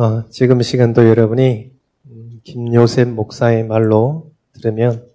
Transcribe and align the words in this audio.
어, 0.00 0.26
지금 0.30 0.62
시간도 0.62 1.06
여러분이 1.10 1.72
음, 2.06 2.40
김요셉 2.42 3.08
목사의 3.08 3.64
말로 3.64 4.32
들으면 4.54 5.06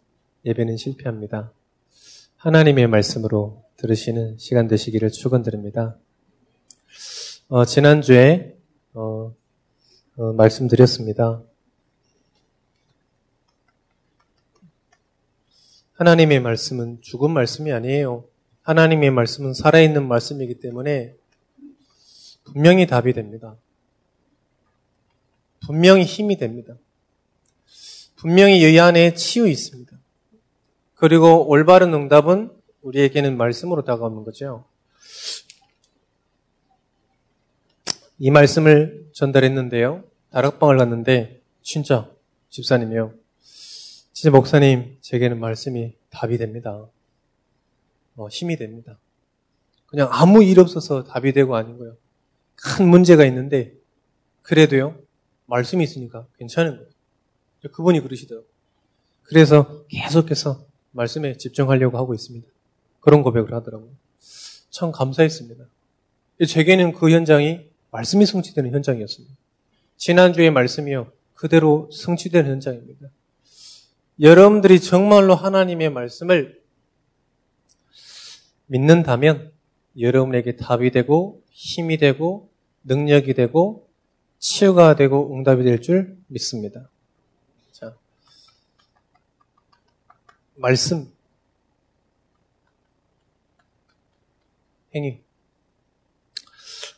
예배는 0.45 0.77
실패합니다. 0.77 1.51
하나님의 2.37 2.85
말씀으로 2.85 3.63
들으시는 3.77 4.37
시간 4.37 4.67
되시기를 4.67 5.09
축원드립니다. 5.09 5.97
어, 7.47 7.65
지난주에 7.65 8.55
어, 8.93 9.33
어, 10.17 10.33
말씀드렸습니다. 10.33 11.41
하나님의 15.93 16.41
말씀은 16.41 16.99
죽은 17.01 17.31
말씀이 17.31 17.71
아니에요. 17.71 18.25
하나님의 18.61 19.09
말씀은 19.09 19.55
살아있는 19.55 20.07
말씀이기 20.07 20.59
때문에 20.59 21.15
분명히 22.43 22.85
답이 22.85 23.13
됩니다. 23.13 23.55
분명히 25.65 26.03
힘이 26.03 26.37
됩니다. 26.37 26.75
분명히 28.15 28.59
이 28.59 28.79
안에 28.79 29.13
치유 29.13 29.47
있습니다. 29.47 29.95
그리고 30.95 31.47
올바른 31.47 31.93
응답은 31.93 32.51
우리에게는 32.81 33.35
말씀으로 33.37 33.83
다가오는 33.83 34.23
거죠. 34.23 34.65
이 38.17 38.31
말씀을 38.31 39.09
전달했는데요. 39.13 40.03
다락방을 40.31 40.77
갔는데 40.77 41.41
진짜 41.61 42.09
집사님이요. 42.49 43.13
진짜 44.13 44.31
목사님 44.31 44.97
제게는 45.01 45.39
말씀이 45.39 45.93
답이 46.09 46.37
됩니다. 46.37 46.85
어, 48.15 48.27
힘이 48.29 48.55
됩니다. 48.55 48.97
그냥 49.87 50.07
아무 50.11 50.43
일 50.43 50.59
없어서 50.59 51.03
답이 51.03 51.33
되고 51.33 51.55
아닌 51.55 51.77
거예요. 51.77 51.95
큰 52.55 52.87
문제가 52.87 53.25
있는데 53.25 53.73
그래도요. 54.41 54.97
말씀이 55.45 55.83
있으니까 55.83 56.25
괜찮은 56.37 56.77
거예요. 56.77 56.89
그분이 57.71 58.01
그러시더라고요. 58.01 58.47
그래서 59.23 59.85
계속해서 59.87 60.65
말씀에 60.91 61.37
집중하려고 61.37 61.97
하고 61.97 62.13
있습니다. 62.13 62.47
그런 62.99 63.23
고백을 63.23 63.53
하더라고요. 63.53 63.89
참 64.69 64.91
감사했습니다. 64.91 65.65
제게는 66.47 66.93
그 66.93 67.11
현장이 67.11 67.67
말씀이 67.91 68.25
성취되는 68.25 68.71
현장이었습니다. 68.73 69.35
지난주의 69.97 70.51
말씀이요. 70.51 71.11
그대로 71.33 71.89
성취되는 71.91 72.49
현장입니다. 72.51 73.09
여러분들이 74.19 74.79
정말로 74.79 75.35
하나님의 75.35 75.89
말씀을 75.89 76.61
믿는다면 78.67 79.51
여러분에게 79.99 80.55
답이 80.55 80.91
되고 80.91 81.41
힘이 81.51 81.97
되고 81.97 82.49
능력이 82.83 83.33
되고 83.33 83.87
치유가 84.47 84.95
되고 84.95 85.35
응답이 85.35 85.63
될 85.63 85.81
줄 85.81 86.17
믿습니다. 86.27 86.87
자, 87.71 87.95
말씀, 90.53 91.11
행위. 94.93 95.19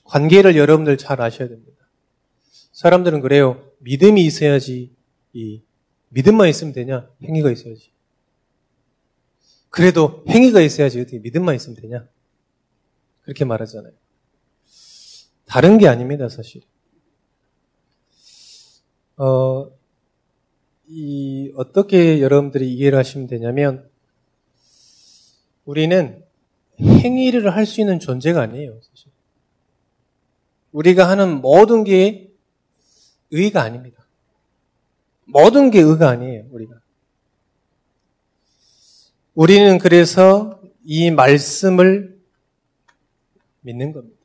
관계를 0.03 0.57
여러분들 0.57 0.97
잘 0.97 1.21
아셔야 1.21 1.47
됩니다. 1.47 1.87
사람들은 2.73 3.21
그래요. 3.21 3.71
믿음이 3.79 4.25
있어야지, 4.25 4.93
이, 5.31 5.61
믿음만 6.09 6.49
있으면 6.49 6.73
되냐? 6.73 7.09
행위가 7.23 7.49
있어야지. 7.51 7.91
그래도 9.69 10.25
행위가 10.27 10.59
있어야지 10.59 10.99
어떻게 10.99 11.19
믿음만 11.19 11.55
있으면 11.55 11.77
되냐? 11.77 12.07
그렇게 13.21 13.45
말하잖아요. 13.45 13.93
다른 15.45 15.77
게 15.77 15.87
아닙니다, 15.87 16.27
사실. 16.27 16.61
어, 19.17 19.71
이, 20.87 21.51
어떻게 21.55 22.21
여러분들이 22.21 22.71
이해를 22.73 22.97
하시면 22.97 23.27
되냐면, 23.27 23.89
우리는 25.65 26.23
행위를 26.79 27.53
할 27.55 27.65
수 27.65 27.81
있는 27.81 27.99
존재가 27.99 28.41
아니에요, 28.41 28.79
사실. 28.81 29.11
우리가 30.71 31.09
하는 31.09 31.41
모든 31.41 31.83
게 31.83 32.31
의가 33.31 33.63
아닙니다. 33.63 34.05
모든 35.25 35.71
게 35.71 35.81
의가 35.81 36.09
아니에요, 36.09 36.45
우리가. 36.51 36.79
우리는 39.33 39.77
그래서 39.79 40.61
이 40.83 41.11
말씀을 41.11 42.19
믿는 43.61 43.91
겁니다. 43.91 44.16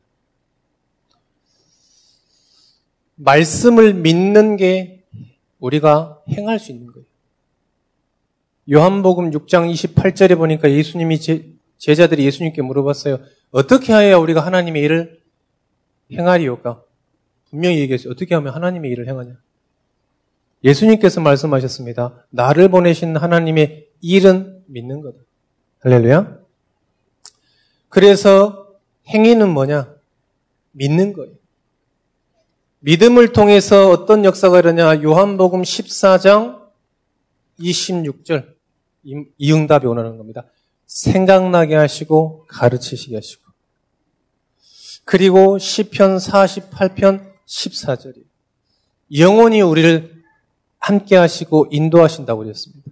말씀을 3.22 3.94
믿는 3.94 4.56
게 4.56 5.04
우리가 5.60 6.20
행할 6.28 6.58
수 6.58 6.72
있는 6.72 6.86
거예요. 6.86 7.06
요한복음 8.70 9.30
6장 9.30 9.72
28절에 9.72 10.36
보니까 10.36 10.70
예수님이 10.70 11.20
제, 11.20 11.46
제자들이 11.78 12.24
예수님께 12.24 12.62
물어봤어요. 12.62 13.18
어떻게 13.50 13.92
하여야 13.92 14.16
우리가 14.16 14.40
하나님의 14.40 14.82
일을 14.82 15.20
행하리요까? 16.12 16.82
분명히 17.50 17.78
얘기했어요. 17.80 18.12
어떻게 18.12 18.34
하면 18.34 18.54
하나님의 18.54 18.90
일을 18.90 19.08
행하냐? 19.08 19.36
예수님께서 20.64 21.20
말씀하셨습니다. 21.20 22.26
나를 22.30 22.68
보내신 22.68 23.16
하나님의 23.16 23.88
일은 24.00 24.62
믿는 24.66 25.00
거다. 25.00 25.18
할렐루야. 25.80 26.38
그래서 27.88 28.68
행위는 29.08 29.50
뭐냐? 29.50 29.94
믿는 30.72 31.12
거예요. 31.12 31.41
믿음을 32.84 33.32
통해서 33.32 33.90
어떤 33.90 34.24
역사가 34.24 34.58
일어나냐? 34.58 35.04
요한복음 35.04 35.62
14장 35.62 36.60
26절 37.60 38.54
이 39.04 39.52
응답이 39.52 39.86
오는 39.86 40.16
겁니다. 40.16 40.44
생각나게 40.86 41.76
하시고 41.76 42.44
가르치시게 42.48 43.14
하시고 43.14 43.42
그리고 45.04 45.58
시편 45.58 46.16
48편 46.16 47.32
14절이 47.46 48.24
영원히 49.16 49.60
우리를 49.60 50.22
함께 50.78 51.14
하시고 51.14 51.68
인도하신다고 51.70 52.42
그랬습니다. 52.42 52.90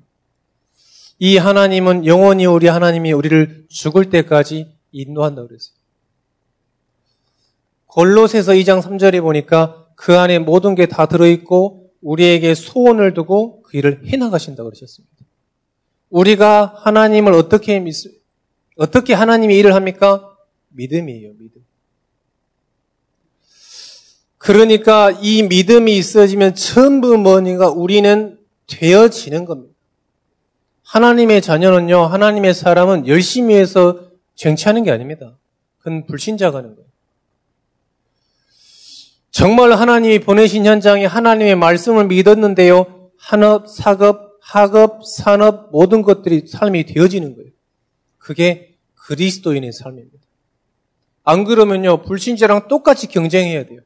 이 1.18 1.36
하나님은 1.36 2.06
영원히 2.06 2.46
우리 2.46 2.68
하나님이 2.68 3.12
우리를 3.12 3.66
죽을 3.68 4.08
때까지 4.08 4.72
인도한다고 4.92 5.48
그랬어요. 5.48 5.74
골로새서 7.86 8.52
2장 8.52 8.82
3절에 8.82 9.20
보니까 9.20 9.79
그 10.00 10.18
안에 10.18 10.38
모든 10.38 10.74
게 10.74 10.86
다 10.86 11.04
들어있고 11.04 11.90
우리에게 12.00 12.54
소원을 12.54 13.12
두고 13.12 13.60
그 13.60 13.76
일을 13.76 14.06
해나가신다고 14.06 14.70
그러셨습니다. 14.70 15.14
우리가 16.08 16.72
하나님을 16.78 17.34
어떻게 17.34 17.78
믿, 17.80 17.94
어떻게 18.76 19.12
하나님이 19.12 19.58
일을 19.58 19.74
합니까? 19.74 20.34
믿음이에요, 20.70 21.34
믿음. 21.34 21.66
그러니까 24.38 25.10
이 25.20 25.42
믿음이 25.42 25.94
있어지면 25.98 26.54
전부 26.54 27.18
뭐니가 27.18 27.68
우리는 27.68 28.38
되어지는 28.68 29.44
겁니다. 29.44 29.74
하나님의 30.82 31.42
자녀는요, 31.42 32.04
하나님의 32.04 32.54
사람은 32.54 33.06
열심히 33.06 33.54
해서 33.54 34.00
쟁취하는 34.34 34.82
게 34.82 34.90
아닙니다. 34.90 35.36
그건 35.76 36.06
불신자가 36.06 36.56
하는 36.56 36.74
거예요. 36.74 36.89
정말 39.40 39.72
하나님이 39.72 40.18
보내신 40.18 40.66
현장에 40.66 41.06
하나님의 41.06 41.56
말씀을 41.56 42.08
믿었는데요. 42.08 43.08
한업, 43.16 43.70
사급, 43.70 44.38
학업, 44.42 45.06
산업 45.06 45.70
모든 45.72 46.02
것들이 46.02 46.46
삶이 46.46 46.84
되어지는 46.84 47.36
거예요. 47.36 47.50
그게 48.18 48.76
그리스도인의 48.96 49.72
삶입니다. 49.72 50.18
안 51.24 51.44
그러면요. 51.44 52.02
불신자랑 52.02 52.68
똑같이 52.68 53.06
경쟁해야 53.06 53.64
돼요. 53.64 53.80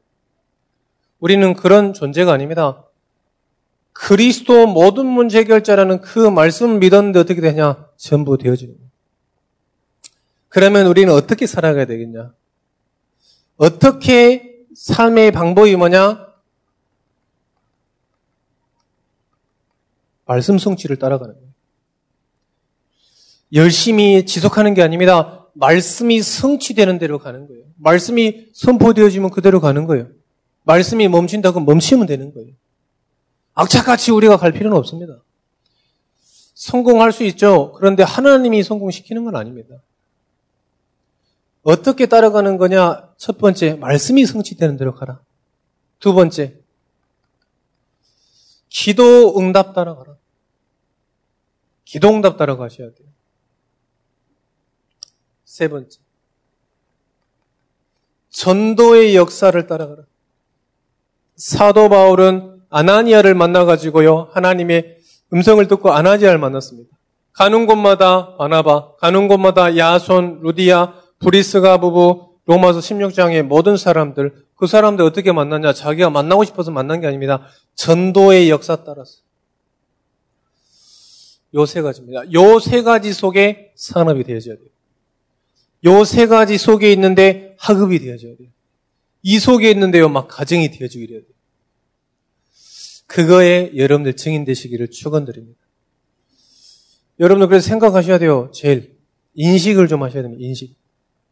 우리는 1.21 1.53
그런 1.53 1.93
존재가 1.93 2.33
아닙니다. 2.33 2.83
그리스도 3.93 4.67
모든 4.67 5.05
문제 5.05 5.39
해결자라는 5.39 6.01
그 6.01 6.19
말씀을 6.19 6.79
믿었는데 6.79 7.19
어떻게 7.19 7.39
되냐? 7.39 7.87
전부 7.95 8.37
되어지는 8.37 8.75
거예요. 8.75 8.89
그러면 10.49 10.87
우리는 10.87 11.13
어떻게 11.13 11.47
살아가야 11.47 11.85
되겠냐? 11.85 12.33
어떻게 13.55 14.54
삶의 14.75 15.31
방법이 15.31 15.75
뭐냐? 15.75 16.25
말씀 20.25 20.57
성취를 20.57 20.97
따라가는 20.97 21.33
거예요. 21.33 21.49
열심히 23.53 24.25
지속하는 24.25 24.73
게 24.73 24.81
아닙니다. 24.81 25.47
말씀이 25.53 26.21
성취되는 26.21 26.99
대로 26.99 27.19
가는 27.19 27.47
거예요. 27.47 27.63
말씀이 27.77 28.47
선포되어지면 28.53 29.29
그대로 29.29 29.61
가는 29.61 29.85
거예요. 29.85 30.09
말씀이 30.63 31.07
멈춘다고 31.07 31.61
멈추면 31.61 32.07
되는 32.07 32.33
거예요. 32.33 32.49
악착같이 33.53 34.11
우리가 34.11 34.37
갈 34.37 34.51
필요는 34.51 34.75
없습니다. 34.77 35.23
성공할 36.55 37.13
수 37.13 37.23
있죠. 37.25 37.71
그런데 37.73 38.03
하나님이 38.03 38.63
성공시키는 38.63 39.23
건 39.23 39.35
아닙니다. 39.35 39.75
어떻게 41.65 42.05
따라가는 42.05 42.57
거냐? 42.57 43.09
첫 43.17 43.39
번째, 43.39 43.73
말씀이 43.73 44.23
성취되는 44.27 44.77
대로 44.77 44.93
가라. 44.93 45.19
두 45.99 46.13
번째, 46.13 46.59
기도 48.69 49.39
응답 49.39 49.73
따라가라. 49.73 50.15
기도 51.83 52.09
응답 52.09 52.37
따라가셔야 52.37 52.89
돼요. 52.89 53.07
세 55.43 55.67
번째. 55.67 55.99
전도의 58.29 59.15
역사를 59.15 59.65
따라가라. 59.65 60.03
사도 61.35 61.89
바울은 61.89 62.61
아나니아를 62.69 63.33
만나가지고요, 63.33 64.29
하나님의 64.33 64.99
음성을 65.33 65.67
듣고 65.67 65.93
아나니아를 65.93 66.37
만났습니다. 66.37 66.95
가는 67.33 67.65
곳마다 67.65 68.37
바나바, 68.37 68.97
가는 68.97 69.27
곳마다 69.27 69.75
야손, 69.75 70.41
루디아, 70.43 71.04
브리스가 71.19 71.79
부부, 71.79 72.35
로마서 72.45 72.79
16장의 72.79 73.41
모든 73.43 73.77
사람들, 73.77 74.45
그 74.55 74.67
사람들 74.67 75.03
어떻게 75.03 75.31
만났냐? 75.31 75.73
자기가 75.73 76.09
만나고 76.09 76.43
싶어서 76.45 76.71
만난 76.71 77.01
게 77.01 77.07
아닙니다. 77.07 77.47
전도의 77.75 78.49
역사 78.49 78.83
따라서. 78.83 79.19
요 81.53 81.65
세 81.65 81.81
가지입니다. 81.81 82.23
요 82.33 82.59
세 82.59 82.81
가지 82.83 83.13
속에 83.13 83.71
산업이 83.75 84.23
되어져야 84.23 84.55
돼요. 84.55 84.67
요 85.85 86.03
세 86.03 86.27
가지 86.27 86.57
속에 86.57 86.91
있는데 86.93 87.55
학업이 87.59 87.99
되어져야 87.99 88.35
돼요. 88.35 88.49
이 89.23 89.39
속에 89.39 89.71
있는데요, 89.71 90.09
막 90.09 90.27
가정이 90.27 90.69
되어지게 90.71 91.07
돼야 91.07 91.19
돼요. 91.19 91.29
그거에 93.07 93.71
여러분들 93.75 94.15
증인 94.15 94.45
되시기를 94.45 94.89
축원드립니다. 94.91 95.59
여러분들 97.19 97.47
그래서 97.47 97.67
생각하셔야 97.67 98.17
돼요. 98.19 98.51
제일 98.53 98.97
인식을 99.35 99.87
좀 99.87 100.03
하셔야 100.03 100.23
됩니다. 100.23 100.43
인식. 100.43 100.75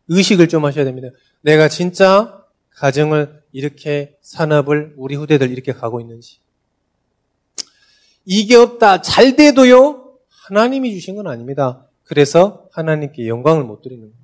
의식을 0.07 0.47
좀 0.47 0.65
하셔야 0.65 0.85
됩니다. 0.85 1.09
내가 1.41 1.67
진짜 1.67 2.43
가정을 2.71 3.43
이렇게 3.51 4.17
산업을 4.21 4.93
우리 4.97 5.15
후대들 5.15 5.51
이렇게 5.51 5.73
가고 5.73 6.01
있는지. 6.01 6.39
이게 8.25 8.55
없다. 8.55 9.01
잘 9.01 9.35
돼도요. 9.35 10.17
하나님이 10.29 10.93
주신 10.93 11.15
건 11.15 11.27
아닙니다. 11.27 11.87
그래서 12.03 12.67
하나님께 12.71 13.27
영광을 13.27 13.63
못 13.63 13.81
드리는 13.81 14.01
거예요. 14.03 14.15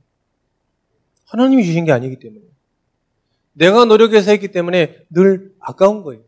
하나님이 1.25 1.63
주신 1.65 1.85
게 1.85 1.91
아니기 1.91 2.17
때문에. 2.17 2.41
내가 3.53 3.85
노력해서 3.85 4.31
했기 4.31 4.49
때문에 4.49 5.05
늘 5.09 5.53
아까운 5.59 6.03
거예요. 6.03 6.21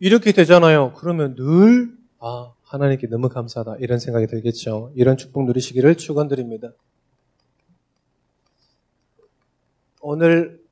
이렇게 0.00 0.32
되잖아요. 0.32 0.92
그러면 0.96 1.34
늘, 1.36 1.92
아, 2.20 2.52
하나님께 2.62 3.08
너무 3.08 3.28
감사하다. 3.28 3.76
이런 3.80 3.98
생각이 3.98 4.26
들겠죠. 4.26 4.92
이런 4.94 5.16
축복 5.16 5.44
누리시기를 5.46 5.96
축원드립니다. 5.96 6.72
오늘 10.00 10.62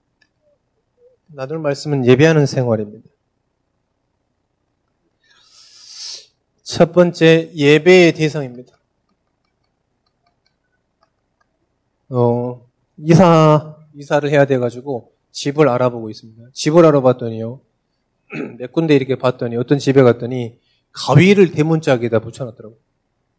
나눌 1.27 1.59
말씀은 1.59 2.07
예배하는 2.07 2.47
생활입니다. 2.47 3.09
첫 6.63 6.93
번째 6.93 7.51
예배의 7.55 8.13
대상입니다. 8.13 8.77
어, 12.09 12.65
이사 12.99 13.77
이사를 13.95 14.29
해야 14.31 14.45
돼 14.45 14.59
가지고 14.59 15.13
집을 15.33 15.69
알아보고 15.69 16.11
있습니다. 16.11 16.51
집을 16.53 16.85
알아봤더니요. 16.87 17.61
몇 18.59 18.73
군데 18.73 18.95
이렇게 18.95 19.17
봤더니 19.17 19.57
어떤 19.57 19.79
집에 19.79 20.03
갔더니 20.03 20.59
가위를 20.93 21.53
대문짝에다 21.53 22.21
붙여놨더라고요. 22.21 22.79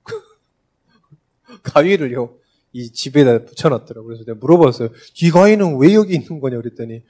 가위를요. 1.63 2.37
이 2.73 2.91
집에다 2.91 3.45
붙여놨더라고요. 3.45 4.07
그래서 4.07 4.25
내가 4.25 4.37
물어봤어요. 4.39 4.89
이 5.21 5.31
가위는 5.31 5.77
왜 5.77 5.93
여기 5.93 6.15
있는 6.15 6.39
거냐 6.39 6.57
그랬더니 6.57 7.03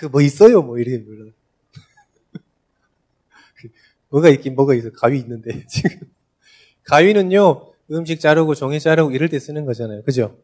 그 0.00 0.08
뭐 0.08 0.20
있어요 0.22 0.62
뭐 0.62 0.78
이렇게 0.78 0.98
물어. 0.98 1.30
뭐가 4.10 4.28
있긴 4.30 4.54
뭐가 4.54 4.74
있어 4.74 4.90
가위 4.92 5.18
있는데 5.20 5.64
지금 5.68 6.00
가위는요 6.84 7.72
음식 7.90 8.20
자르고 8.20 8.54
종이 8.54 8.80
자르고 8.80 9.10
이럴 9.12 9.28
때 9.28 9.38
쓰는 9.38 9.64
거잖아요. 9.64 10.02
그죠? 10.02 10.38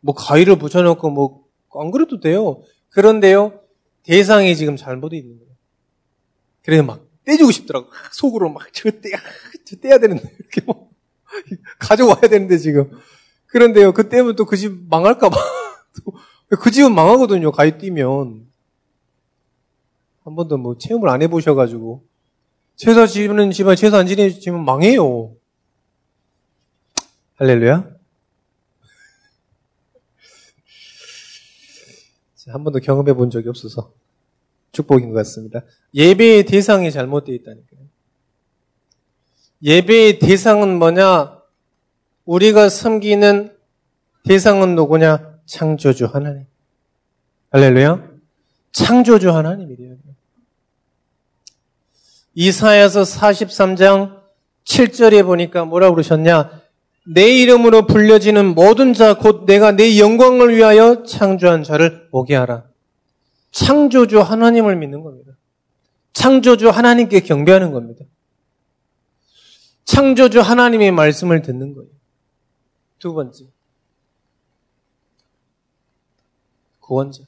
뭐 0.00 0.14
가위를 0.14 0.56
붙여놓고 0.58 1.10
뭐 1.10 1.44
안 1.76 1.90
그래도 1.90 2.20
돼요. 2.20 2.62
그런데요 2.90 3.60
대상이 4.04 4.54
지금 4.54 4.76
잘못돼 4.76 5.16
있는 5.16 5.38
거예요. 5.40 5.52
그래서 6.62 6.84
막 6.84 7.04
떼주고 7.24 7.50
싶더라고. 7.50 7.88
속으로 8.12 8.48
막 8.50 8.68
저 8.72 8.90
떼야 8.92 9.16
저 9.64 9.74
떼야 9.76 9.98
되는데 9.98 10.22
이렇게 10.38 10.60
뭐 10.64 10.88
가져와야 11.80 12.20
되는데 12.20 12.58
지금 12.58 12.92
그런데요, 13.58 13.92
그때면 13.92 14.34
또 14.34 14.44
그 14.46 14.56
집 14.56 14.72
망할까봐. 14.90 15.36
그 16.60 16.70
집은 16.72 16.92
망하거든요, 16.92 17.52
가위 17.52 17.78
뛰면. 17.78 18.46
한 20.24 20.34
번도 20.34 20.56
뭐 20.58 20.76
체험을 20.76 21.08
안 21.08 21.22
해보셔가지고. 21.22 22.02
제사 22.74 23.06
지는 23.06 23.52
집안, 23.52 23.76
제사 23.76 23.98
안 23.98 24.08
지내면 24.08 24.64
망해요. 24.64 25.36
할렐루야. 27.36 27.88
한 32.48 32.64
번도 32.64 32.80
경험해 32.80 33.12
본 33.14 33.30
적이 33.30 33.50
없어서 33.50 33.92
축복인 34.72 35.10
것 35.10 35.14
같습니다. 35.18 35.60
예배의 35.94 36.46
대상이 36.46 36.90
잘못되어 36.90 37.36
있다니까요. 37.36 37.80
예배의 39.62 40.18
대상은 40.18 40.76
뭐냐? 40.80 41.38
우리가 42.24 42.68
섬기는 42.68 43.54
대상은 44.24 44.74
누구냐? 44.74 45.38
창조주 45.46 46.06
하나님. 46.06 46.46
할렐루야. 47.50 48.02
창조주 48.72 49.30
하나님이래요. 49.30 49.96
이사야서 52.34 53.02
43장 53.02 54.20
7절에 54.64 55.24
보니까 55.24 55.64
뭐라고 55.64 55.94
그러셨냐? 55.94 56.62
내 57.06 57.28
이름으로 57.28 57.86
불려지는 57.86 58.54
모든 58.54 58.94
자, 58.94 59.14
곧 59.14 59.44
내가 59.44 59.72
내 59.72 59.98
영광을 59.98 60.56
위하여 60.56 61.04
창조한 61.04 61.62
자를 61.62 62.08
오게 62.10 62.34
하라. 62.34 62.64
창조주 63.52 64.20
하나님을 64.20 64.74
믿는 64.76 65.02
겁니다. 65.02 65.32
창조주 66.14 66.70
하나님께 66.70 67.20
경배하는 67.20 67.72
겁니다. 67.72 68.04
창조주 69.84 70.40
하나님의 70.40 70.90
말씀을 70.92 71.42
듣는 71.42 71.74
거예요. 71.74 71.93
두 73.04 73.12
번째. 73.12 73.44
구원자. 76.80 77.20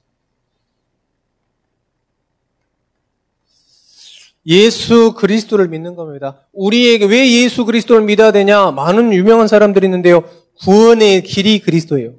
예수 4.47 5.13
그리스도를 5.13 5.69
믿는 5.69 5.95
겁니다. 5.95 6.47
우리에게 6.55 7.05
왜 7.05 7.31
예수 7.31 7.67
그리스도를 7.67 8.07
믿어야 8.07 8.33
되냐? 8.33 8.71
많은 8.71 9.13
유명한 9.13 9.49
사람들이 9.49 9.87
있는데요. 9.87 10.23
구원의 10.61 11.25
길이 11.25 11.59
그리스도예요. 11.59 12.15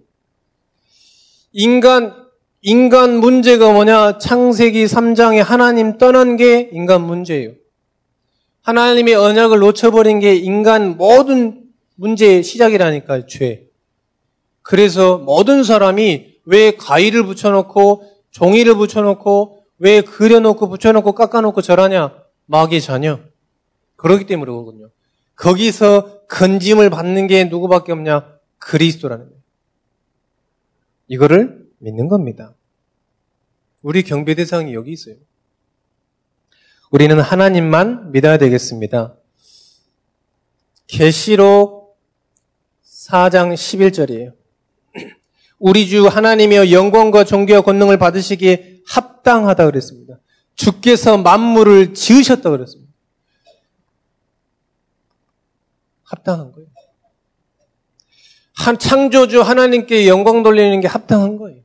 인간, 1.52 2.14
인간 2.62 3.20
문제가 3.20 3.74
뭐냐? 3.74 4.20
창세기 4.20 4.86
3장에 4.86 5.40
하나님 5.40 5.98
떠난 5.98 6.38
게 6.38 6.70
인간 6.74 7.02
문제예요. 7.02 7.54
하나님의 8.62 9.16
언약을 9.16 9.58
놓쳐버린 9.58 10.20
게 10.20 10.36
인간 10.36 10.96
모든 10.96 11.67
문제의 11.98 12.44
시작이라니까, 12.44 13.28
죄. 13.28 13.68
그래서 14.62 15.18
모든 15.18 15.64
사람이 15.64 16.38
왜 16.46 16.76
가위를 16.76 17.24
붙여놓고 17.26 18.10
종이를 18.32 18.76
붙여놓고 18.76 19.66
왜 19.80 20.02
그려놓고 20.02 20.70
붙여놓고 20.70 21.14
깎아놓고 21.14 21.62
절하냐? 21.62 22.16
마귀 22.46 22.82
자녀. 22.82 23.20
그러기 23.96 24.26
때문에 24.26 24.50
그러거든요. 24.50 24.90
거기서 25.36 26.22
건짐을 26.28 26.90
받는 26.90 27.28
게 27.28 27.46
누구밖에 27.46 27.92
없냐? 27.92 28.38
그리스도라는 28.60 29.26
거예요. 29.26 29.42
이거를 31.08 31.68
믿는 31.80 32.08
겁니다. 32.08 32.54
우리 33.82 34.04
경배 34.04 34.36
대상이 34.36 34.74
여기 34.74 34.92
있어요. 34.92 35.16
우리는 36.90 37.20
하나님만 37.20 38.12
믿어야 38.12 38.38
되겠습니다. 38.38 39.16
계시록 40.88 41.77
4장 43.08 43.54
11절이에요. 43.54 44.34
우리 45.60 45.88
주 45.88 46.08
하나님이여 46.08 46.72
영광과 46.72 47.24
존귀와 47.24 47.62
권능을 47.62 47.98
받으시기에 47.98 48.82
합당하다 48.86 49.66
그랬습니다. 49.66 50.20
주께서 50.56 51.18
만물을 51.18 51.94
지으셨다 51.94 52.50
그랬습니다. 52.50 52.92
합당한 56.04 56.52
거예요. 56.52 56.68
한 58.56 58.78
창조주 58.78 59.42
하나님께 59.42 60.08
영광 60.08 60.44
돌리는 60.44 60.80
게 60.82 60.88
합당한 60.88 61.38
거예요. 61.38 61.62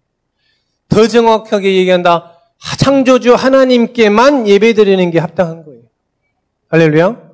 더 0.89 1.07
정확하게 1.07 1.77
얘기한다. 1.77 2.39
창조주 2.79 3.35
하나님께만 3.35 4.47
예배 4.47 4.75
드리는 4.75 5.11
게 5.11 5.19
합당한 5.19 5.65
거예요. 5.65 5.83
할렐루야. 6.69 7.31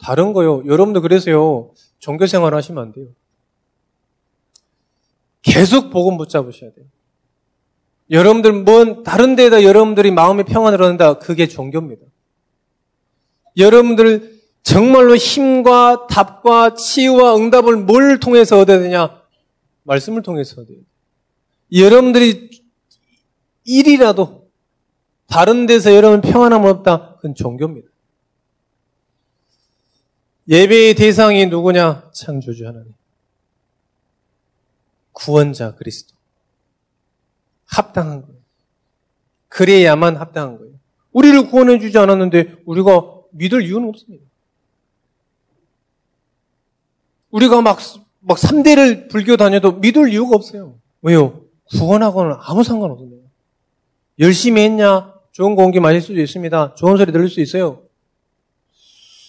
다른 0.00 0.32
거요. 0.32 0.62
여러분도 0.66 1.00
그래서요. 1.00 1.70
종교 1.98 2.26
생활 2.26 2.54
하시면 2.54 2.82
안 2.82 2.92
돼요. 2.92 3.06
계속 5.42 5.90
복음 5.90 6.16
붙잡으셔야 6.16 6.72
돼요. 6.72 6.86
여러분들 8.10 8.52
뭔 8.52 9.02
다른 9.02 9.36
데다 9.36 9.62
여러분들이 9.62 10.10
마음의 10.10 10.44
평안을 10.44 10.82
얻는다. 10.82 11.18
그게 11.18 11.46
종교입니다. 11.46 12.06
여러분들 13.56 14.40
정말로 14.62 15.16
힘과 15.16 16.06
답과 16.08 16.74
치유와 16.74 17.36
응답을 17.36 17.76
뭘 17.76 18.20
통해서 18.20 18.58
얻어야 18.58 18.78
되냐? 18.78 19.20
말씀을 19.84 20.22
통해서 20.22 20.60
얻어야 20.60 20.76
돼. 20.76 20.82
여러분들이 21.74 22.50
일이라도 23.64 24.48
다른 25.26 25.66
데서 25.66 25.94
여러분 25.94 26.20
평안함 26.20 26.64
없다. 26.64 27.16
그건 27.16 27.34
종교입니다. 27.34 27.88
예배의 30.48 30.94
대상이 30.94 31.46
누구냐? 31.46 32.10
창조주 32.12 32.66
하나님. 32.66 32.92
구원자 35.12 35.74
그리스도. 35.74 36.14
합당한 37.66 38.22
거예요. 38.22 38.36
그래야만 39.48 40.16
합당한 40.16 40.58
거예요. 40.58 40.72
우리를 41.12 41.50
구원해 41.50 41.78
주지 41.78 41.98
않았는데 41.98 42.62
우리가 42.64 42.90
믿을 43.32 43.62
이유는 43.62 43.88
없습니다. 43.88 44.24
우리가 47.30 47.60
막, 47.62 47.78
막 48.20 48.38
3대를 48.38 49.10
불교 49.10 49.36
다녀도 49.36 49.72
믿을 49.72 50.12
이유가 50.12 50.36
없어요. 50.36 50.74
왜요? 51.00 51.42
구원하고는 51.70 52.36
아무 52.38 52.62
상관없습니다. 52.62 53.26
열심히 54.18 54.62
했냐? 54.62 55.12
좋은 55.32 55.56
공기 55.56 55.80
마실 55.80 56.02
수도 56.02 56.20
있습니다. 56.20 56.74
좋은 56.74 56.98
소리 56.98 57.10
들을 57.10 57.28
수 57.28 57.40
있어요. 57.40 57.82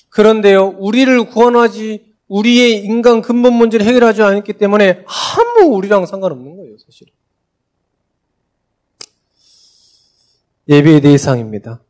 그런데요, 0.09 0.75
우리를 0.77 1.29
구원하지, 1.29 2.12
우리의 2.33 2.83
인간 2.83 3.21
근본 3.21 3.53
문제를 3.53 3.85
해결하지 3.85 4.23
않았기 4.23 4.53
때문에 4.53 5.05
아무 5.05 5.75
우리랑 5.75 6.07
상관없는 6.07 6.57
거예요, 6.57 6.77
사실은. 6.79 7.13
예배의 10.67 11.01
대상입니다. 11.01 11.81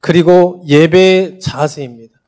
그리고 0.00 0.64
예배의 0.66 1.40
자세입니다. 1.40 2.18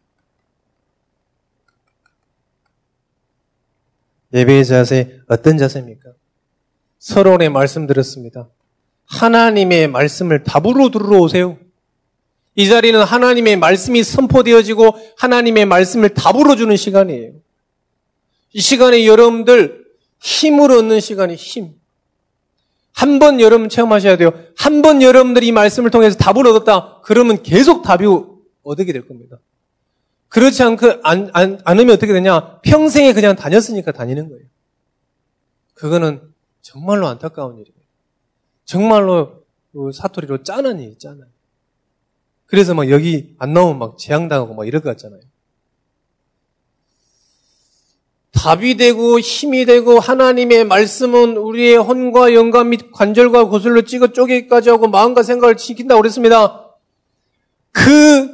예배의 4.34 4.66
자세, 4.66 5.20
어떤 5.28 5.56
자세입니까? 5.56 6.10
서론에 6.98 7.48
말씀드렸습니다. 7.48 8.50
하나님의 9.06 9.88
말씀을 9.88 10.44
답으로 10.44 10.90
들으러 10.90 11.20
오세요. 11.20 11.56
이 12.54 12.68
자리는 12.68 13.02
하나님의 13.02 13.56
말씀이 13.56 14.02
선포되어지고 14.02 14.94
하나님의 15.16 15.64
말씀을 15.64 16.10
답으로 16.10 16.54
주는 16.54 16.76
시간이에요. 16.76 17.32
이 18.52 18.60
시간에 18.60 19.06
여러분들 19.06 19.84
힘을 20.20 20.70
얻는 20.70 21.00
시간이 21.00 21.34
힘. 21.34 21.74
한 22.94 23.18
번 23.18 23.40
여러분 23.40 23.68
체험하셔야 23.68 24.16
돼요. 24.16 24.32
한 24.56 24.82
번 24.82 25.02
여러분들이 25.02 25.46
이 25.48 25.52
말씀을 25.52 25.90
통해서 25.90 26.16
답을 26.16 26.46
얻었다. 26.46 27.00
그러면 27.02 27.42
계속 27.42 27.82
답이 27.82 28.04
얻게 28.62 28.92
될 28.92 29.06
겁니다. 29.08 29.38
그렇지 30.28 30.62
않고 30.62 31.00
안, 31.02 31.30
안, 31.32 31.60
않으면 31.64 31.94
어떻게 31.94 32.12
되냐? 32.12 32.60
평생에 32.60 33.12
그냥 33.12 33.34
다녔으니까 33.36 33.92
다니는 33.92 34.28
거예요. 34.28 34.44
그거는 35.74 36.20
정말로 36.60 37.06
안타까운 37.08 37.54
일이에요. 37.54 37.76
정말로 38.64 39.42
그 39.72 39.90
사토리로 39.92 40.42
짠한 40.42 40.80
일이 40.80 40.96
짠한. 40.98 41.26
그래서 42.46 42.74
막 42.74 42.88
여기 42.90 43.34
안 43.38 43.52
나오면 43.52 43.78
막 43.78 43.98
재앙당하고 43.98 44.54
막 44.54 44.66
이럴 44.66 44.80
것 44.82 44.90
같잖아요. 44.90 45.20
답이 48.32 48.76
되고 48.76 49.20
힘이 49.20 49.64
되고 49.66 50.00
하나님의 50.00 50.64
말씀은 50.64 51.36
우리의 51.36 51.76
혼과 51.76 52.34
영감 52.34 52.70
및 52.70 52.90
관절과 52.92 53.44
고슬로 53.44 53.82
찍어 53.82 54.08
쪼개기까지 54.08 54.70
하고 54.70 54.88
마음과 54.88 55.22
생각을 55.22 55.56
지킨다고 55.56 56.00
그랬습니다. 56.00 56.74
그 57.70 58.30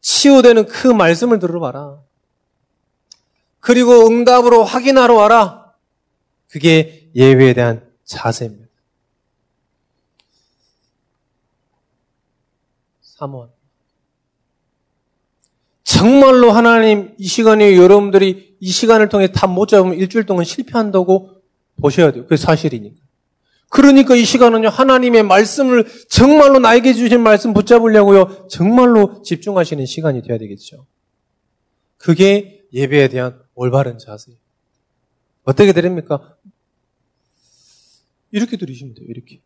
치유되는 0.00 0.66
그 0.66 0.88
말씀을 0.88 1.38
들어봐라. 1.38 1.98
그리고 3.60 4.06
응답으로 4.06 4.64
확인하러 4.64 5.14
와라. 5.14 5.72
그게 6.48 7.10
예외에 7.14 7.52
대한 7.52 7.84
자세입니다. 8.04 8.66
사모한. 13.02 13.50
정말로 15.82 16.52
하나님 16.52 17.14
이 17.18 17.26
시간에 17.26 17.76
여러분들이 17.76 18.45
이 18.60 18.70
시간을 18.70 19.08
통해 19.08 19.28
답 19.32 19.50
못 19.50 19.68
잡으면 19.68 19.96
일주일 19.96 20.26
동안 20.26 20.44
실패한다고 20.44 21.42
보셔야 21.80 22.12
돼요. 22.12 22.24
그게 22.24 22.36
사실이니까. 22.36 22.96
그러니까 23.68 24.14
이 24.14 24.24
시간은요, 24.24 24.68
하나님의 24.68 25.24
말씀을 25.24 25.86
정말로 26.08 26.58
나에게 26.58 26.94
주신 26.94 27.20
말씀 27.20 27.52
붙잡으려고요, 27.52 28.46
정말로 28.48 29.22
집중하시는 29.22 29.84
시간이 29.84 30.22
되어야 30.22 30.38
되겠죠. 30.38 30.86
그게 31.98 32.64
예배에 32.72 33.08
대한 33.08 33.38
올바른 33.54 33.98
자세. 33.98 34.32
어떻게 35.44 35.72
드립니까? 35.72 36.36
이렇게 38.30 38.56
드리시면 38.56 38.94
돼요, 38.94 39.06
이렇게. 39.08 39.40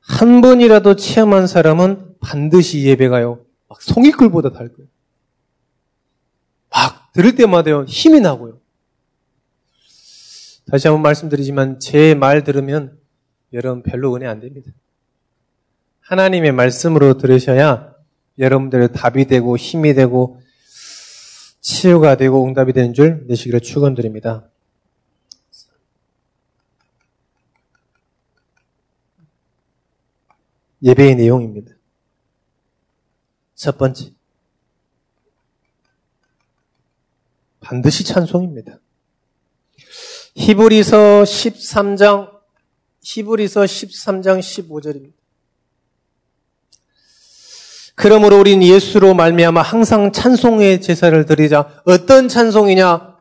한 0.00 0.40
번이라도 0.40 0.96
체험한 0.96 1.46
사람은 1.46 2.16
반드시 2.20 2.84
예배가요. 2.84 3.44
막 3.68 3.82
송이끌보다 3.82 4.52
달 4.52 4.72
거예요. 4.72 4.88
막 7.08 7.12
들을 7.12 7.34
때마다요. 7.34 7.84
힘이 7.84 8.20
나고요. 8.20 8.60
다시 10.70 10.86
한번 10.88 11.02
말씀드리지만 11.02 11.80
제 11.80 12.14
말 12.14 12.44
들으면 12.44 12.98
여러분 13.52 13.82
별로 13.82 14.14
은혜 14.14 14.26
안 14.26 14.40
됩니다. 14.40 14.70
하나님의 16.00 16.52
말씀으로 16.52 17.16
들으셔야 17.18 17.94
여러분들의 18.38 18.92
답이 18.92 19.26
되고 19.26 19.56
힘이 19.56 19.94
되고 19.94 20.40
치유가 21.60 22.16
되고 22.16 22.44
응답이 22.46 22.72
되는 22.72 22.94
줄 22.94 23.26
내시기를 23.26 23.60
축원드립니다. 23.60 24.48
예배의 30.82 31.16
내용입니다. 31.16 31.72
첫 33.54 33.76
번째. 33.76 34.12
반드시 37.68 38.02
찬송입니다. 38.02 38.78
히브리서 40.36 41.24
13장, 41.24 42.30
히브리서 43.02 43.60
13장 43.60 44.38
15절입니다. 44.38 45.12
그러므로 47.94 48.40
우린 48.40 48.62
예수로 48.62 49.12
말미암아 49.12 49.60
항상 49.60 50.12
찬송의 50.12 50.80
제사를 50.80 51.26
드리자. 51.26 51.82
어떤 51.84 52.28
찬송이냐? 52.28 53.18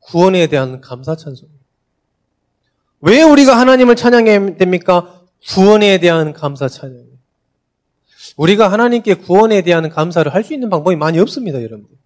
구원에 0.00 0.48
대한 0.48 0.80
감사 0.80 1.14
찬송. 1.14 1.48
왜 3.02 3.22
우리가 3.22 3.56
하나님을 3.56 3.94
찬양해야 3.94 4.56
됩니까? 4.56 5.22
구원에 5.46 5.98
대한 5.98 6.32
감사 6.32 6.68
찬양. 6.68 7.13
우리가 8.36 8.70
하나님께 8.70 9.14
구원에 9.14 9.62
대한 9.62 9.88
감사를 9.88 10.32
할 10.32 10.44
수 10.44 10.54
있는 10.54 10.70
방법이 10.70 10.96
많이 10.96 11.18
없습니다, 11.18 11.62
여러분들. 11.62 11.96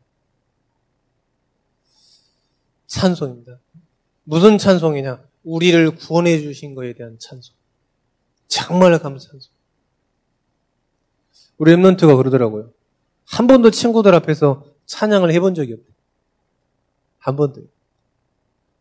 찬송입니다. 2.86 3.58
무슨 4.24 4.58
찬송이냐? 4.58 5.22
우리를 5.44 5.90
구원해 5.96 6.38
주신 6.40 6.74
것에 6.74 6.92
대한 6.94 7.18
찬송. 7.18 7.54
정말 8.48 8.98
감사 8.98 9.30
찬송. 9.30 9.50
우리 11.58 11.74
랩런트가 11.74 12.16
그러더라고요. 12.16 12.70
한 13.26 13.46
번도 13.46 13.70
친구들 13.70 14.14
앞에서 14.14 14.64
찬양을 14.86 15.32
해본 15.32 15.54
적이 15.54 15.74
없대요. 15.74 15.94
한 17.18 17.36
번도. 17.36 17.62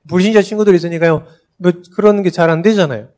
불신자 0.08 0.42
친구들이 0.42 0.78
있으니까요. 0.78 1.28
뭐 1.58 1.72
그런 1.96 2.24
게 2.24 2.30
잘 2.30 2.50
안 2.50 2.62
되잖아요. 2.62 3.10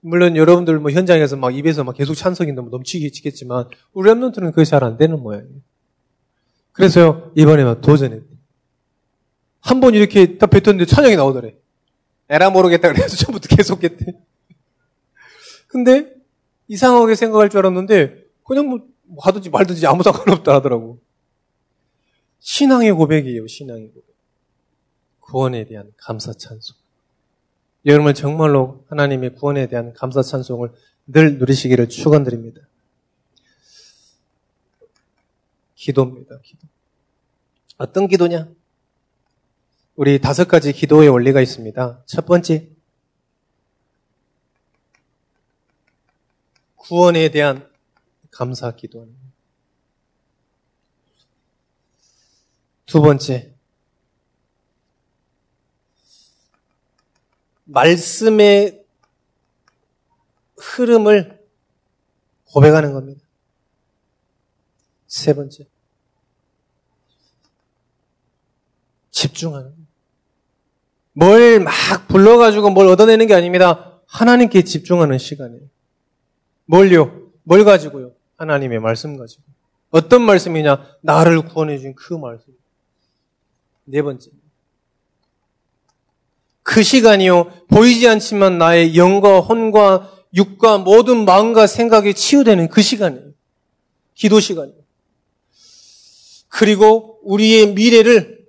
물론 0.00 0.36
여러분들 0.36 0.78
뭐 0.78 0.90
현장에서 0.90 1.36
막 1.36 1.54
입에서 1.56 1.84
막 1.84 1.96
계속 1.96 2.14
찬성이 2.14 2.52
너무 2.52 2.70
넘치게 2.70 3.10
지겠지만 3.10 3.68
우리 3.92 4.10
랩런트는 4.10 4.52
그게 4.52 4.64
잘 4.64 4.84
안 4.84 4.96
되는 4.96 5.20
모양이에요. 5.20 5.60
그래서요 6.72 7.32
이번에 7.36 7.64
막 7.64 7.80
도전했대. 7.80 8.26
한번 9.60 9.94
이렇게 9.94 10.38
딱 10.38 10.48
뱉었는데 10.50 10.84
찬양이 10.86 11.16
나오더래. 11.16 11.56
에라 12.30 12.50
모르겠다 12.50 12.92
그래서 12.92 13.16
처음부터 13.24 13.54
계속 13.54 13.82
했대. 13.82 14.06
근데 15.66 16.14
이상하게 16.68 17.14
생각할 17.14 17.48
줄 17.50 17.58
알았는데 17.58 18.24
그냥 18.44 18.68
뭐 18.68 18.80
하든지 19.20 19.50
말든지 19.50 19.86
아무 19.86 20.02
상관없다 20.02 20.54
하더라고. 20.54 21.00
신앙의 22.40 22.92
고백이에요. 22.92 23.46
신앙의 23.46 23.88
고백. 23.88 24.04
구원에 25.20 25.64
대한 25.64 25.90
감사 25.96 26.32
찬송. 26.32 26.76
여러분 27.86 28.12
정말로 28.14 28.84
하나님의 28.88 29.34
구원에 29.34 29.66
대한 29.68 29.92
감사 29.94 30.22
찬송을 30.22 30.72
늘 31.06 31.38
누리시기를 31.38 31.88
축원드립니다. 31.88 32.60
기도입니다. 35.74 36.38
기도. 36.42 36.66
어떤 37.78 38.08
기도냐? 38.08 38.48
우리 39.94 40.20
다섯 40.20 40.46
가지 40.46 40.72
기도의 40.72 41.08
원리가 41.08 41.40
있습니다. 41.40 42.02
첫 42.06 42.26
번째, 42.26 42.68
구원에 46.76 47.30
대한 47.30 47.68
감사 48.30 48.70
거예요. 48.72 49.08
두 52.86 53.00
번째, 53.00 53.57
말씀의 57.68 58.82
흐름을 60.56 61.38
고백하는 62.44 62.92
겁니다. 62.92 63.20
세 65.06 65.34
번째, 65.34 65.66
집중하는 69.10 69.74
뭘 71.12 71.60
막 71.60 72.08
불러가지고 72.08 72.70
뭘 72.70 72.86
얻어내는 72.88 73.26
게 73.26 73.34
아닙니다. 73.34 74.00
하나님께 74.06 74.62
집중하는 74.62 75.18
시간이에요. 75.18 75.62
뭘요? 76.66 77.30
뭘 77.42 77.64
가지고요? 77.64 78.12
하나님의 78.36 78.78
말씀 78.78 79.16
가지고. 79.16 79.42
어떤 79.90 80.22
말씀이냐? 80.22 80.96
나를 81.02 81.42
구원해준 81.42 81.94
그 81.94 82.14
말씀. 82.14 82.54
네 83.84 84.02
번째. 84.02 84.30
그 86.68 86.82
시간이요. 86.82 87.64
보이지 87.68 88.06
않지만 88.06 88.58
나의 88.58 88.94
영과 88.94 89.40
혼과 89.40 90.12
육과 90.34 90.76
모든 90.76 91.24
마음과 91.24 91.66
생각이 91.66 92.12
치유되는 92.12 92.68
그 92.68 92.82
시간이에요. 92.82 93.32
기도 94.14 94.38
시간이에요. 94.38 94.78
그리고 96.48 97.20
우리의 97.22 97.72
미래를 97.72 98.46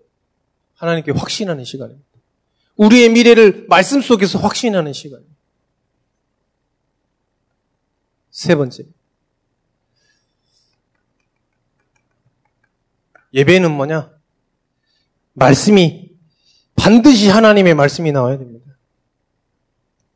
하나님께 0.76 1.14
확신하는 1.14 1.64
시간입니다. 1.64 2.06
우리의 2.76 3.08
미래를 3.08 3.68
말씀 3.70 4.02
속에서 4.02 4.38
확신하는 4.38 4.92
시간입니다. 4.92 5.34
세 8.32 8.54
번째. 8.54 8.84
예배는 13.34 13.72
뭐냐? 13.72 14.12
말씀이 15.32 16.09
반드시 16.80 17.28
하나님의 17.28 17.76
말씀이 17.76 18.12
나와야 18.12 18.38
됩니다. 18.38 18.66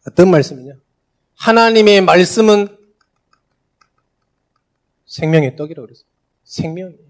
어떤 0.07 0.31
말씀이냐? 0.31 0.73
하나님의 1.35 2.01
말씀은 2.01 2.77
생명의 5.05 5.55
떡이라고 5.57 5.85
그랬어요. 5.85 6.05
생명이에요. 6.45 7.03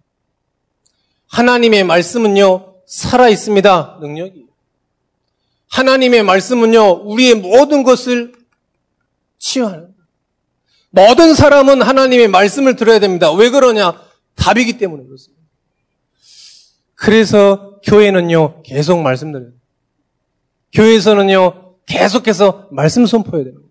하나님의 1.28 1.84
말씀은요, 1.84 2.76
살아 2.88 3.30
있습니다. 3.30 4.00
능력이. 4.02 4.46
하나님의 5.70 6.24
말씀은요, 6.24 7.04
우리의 7.04 7.36
모든 7.36 7.84
것을 7.84 8.34
치유하는. 9.38 9.94
모든 10.90 11.34
사람은 11.34 11.82
하나님의 11.82 12.28
말씀을 12.28 12.76
들어야 12.76 13.00
됩니다. 13.00 13.32
왜 13.32 13.50
그러냐? 13.50 14.00
답이기 14.36 14.78
때문에 14.78 15.04
그렇습니다. 15.06 15.44
그래서 16.96 17.73
교회는요, 17.84 18.64
계속 18.64 19.02
말씀드려요. 19.02 19.52
교회에서는요, 20.74 21.76
계속해서 21.86 22.70
말씀 22.72 23.06
선포해야 23.06 23.46
됩니다. 23.46 23.64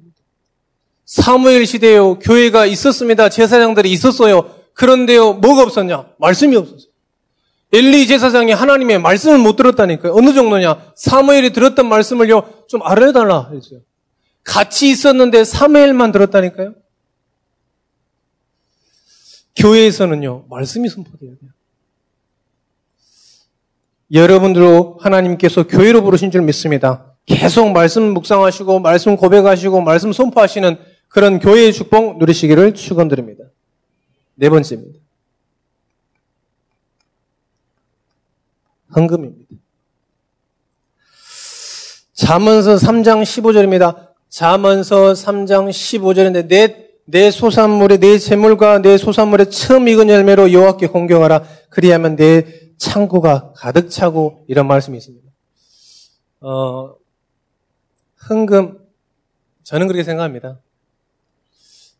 사무엘 1.05 1.67
시대에요, 1.67 2.19
교회가 2.19 2.67
있었습니다. 2.67 3.29
제사장들이 3.29 3.91
있었어요. 3.91 4.55
그런데요, 4.75 5.35
뭐가 5.35 5.63
없었냐? 5.63 6.07
말씀이 6.19 6.57
없었어요. 6.57 6.91
엘리 7.73 8.07
제사장이 8.07 8.53
하나님의 8.53 8.99
말씀을 8.99 9.39
못 9.39 9.57
들었다니까요. 9.57 10.15
어느 10.15 10.35
정도냐? 10.35 10.93
사무엘이 10.95 11.53
들었던 11.53 11.87
말씀을요, 11.87 12.67
좀 12.69 12.83
알려달라 12.83 13.51
했어요. 13.53 13.81
같이 14.45 14.91
있었는데 14.91 15.45
사무엘만 15.45 16.13
들었다니까요. 16.13 16.75
교회에서는요, 19.57 20.47
말씀이 20.51 20.89
선포돼야 20.89 21.31
돼요. 21.41 21.51
여러분들로 24.13 24.99
하나님께서 25.01 25.67
교회로 25.67 26.03
부르신 26.03 26.31
줄 26.31 26.43
믿습니다. 26.43 27.15
계속 27.25 27.71
말씀 27.73 28.03
묵상하시고, 28.15 28.81
말씀 28.81 29.17
고백하시고, 29.17 29.81
말씀 29.81 30.13
선포하시는 30.13 30.77
그런 31.09 31.39
교회의 31.39 31.73
축복 31.73 32.19
누리시기를 32.19 32.75
축원드립니다. 32.75 33.45
네 34.35 34.51
번째입니다. 34.51 34.99
헌금입니다. 38.95 39.57
잠언서 42.13 42.77
3장 42.77 43.23
15절입니다. 43.23 44.11
잠언서 44.29 45.13
3장 45.13 45.71
15절인데 45.71 46.49
내, 46.49 46.92
내 47.05 47.31
소산물에 47.31 47.99
내 47.99 48.19
재물과 48.19 48.81
내 48.81 48.97
소산물에 48.97 49.47
처음 49.47 49.89
익은 49.89 50.09
열매로 50.09 50.53
여호와께 50.53 50.89
공경하라. 50.89 51.45
그리하면 51.69 52.17
내 52.17 52.45
창고가 52.79 53.53
가득 53.57 53.91
차고 53.91 54.45
이런 54.49 54.67
말씀이 54.67 54.97
있습니다. 54.97 55.29
어, 56.41 56.95
헌금 58.29 58.79
저는 59.63 59.87
그렇게 59.87 60.05
생각합니다. 60.05 60.61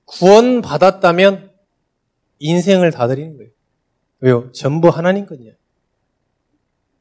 구원 0.05 0.61
받았다면 0.61 1.51
인생을 2.39 2.91
다 2.91 3.07
드리는 3.07 3.37
거예요. 3.37 3.51
왜요? 4.21 4.53
전부 4.53 4.89
하나님 4.89 5.27
거냐. 5.27 5.51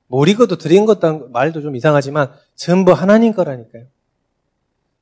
우리 0.08 0.36
것도 0.36 0.58
드린 0.58 0.86
것도 0.86 1.30
말도 1.30 1.62
좀 1.62 1.76
이상하지만 1.76 2.32
전부 2.56 2.92
하나님 2.92 3.34
거라니까요. 3.34 3.86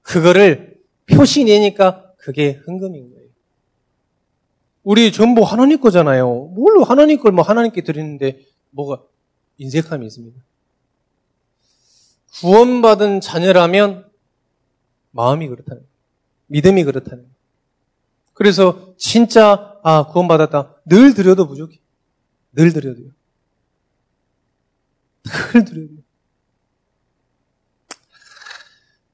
그거를 0.01 0.77
표시 1.07 1.43
내니까 1.43 2.08
그게 2.19 2.61
헌금인 2.67 3.09
거예요. 3.13 3.29
우리 4.83 5.11
전부 5.11 5.43
하나님 5.43 5.79
거잖아요. 5.79 6.27
뭘로 6.53 6.83
하나님 6.83 7.19
걸 7.19 7.31
뭐 7.31 7.43
하나님께 7.43 7.83
드리는데 7.83 8.45
뭐가 8.71 9.03
인색함이 9.57 10.05
있습니다. 10.05 10.39
구원받은 12.41 13.21
자녀라면 13.21 14.09
마음이 15.11 15.47
그렇다는 15.47 15.81
거예요. 15.81 15.89
믿음이 16.47 16.83
그렇다는 16.83 17.23
거예요. 17.23 17.35
그래서 18.33 18.93
진짜 18.97 19.77
아 19.83 20.07
구원받았다. 20.07 20.81
늘 20.85 21.13
드려도 21.13 21.47
부족해. 21.47 21.77
늘 22.53 22.71
드려도요. 22.73 23.09
늘 25.53 25.65
드려도. 25.65 25.93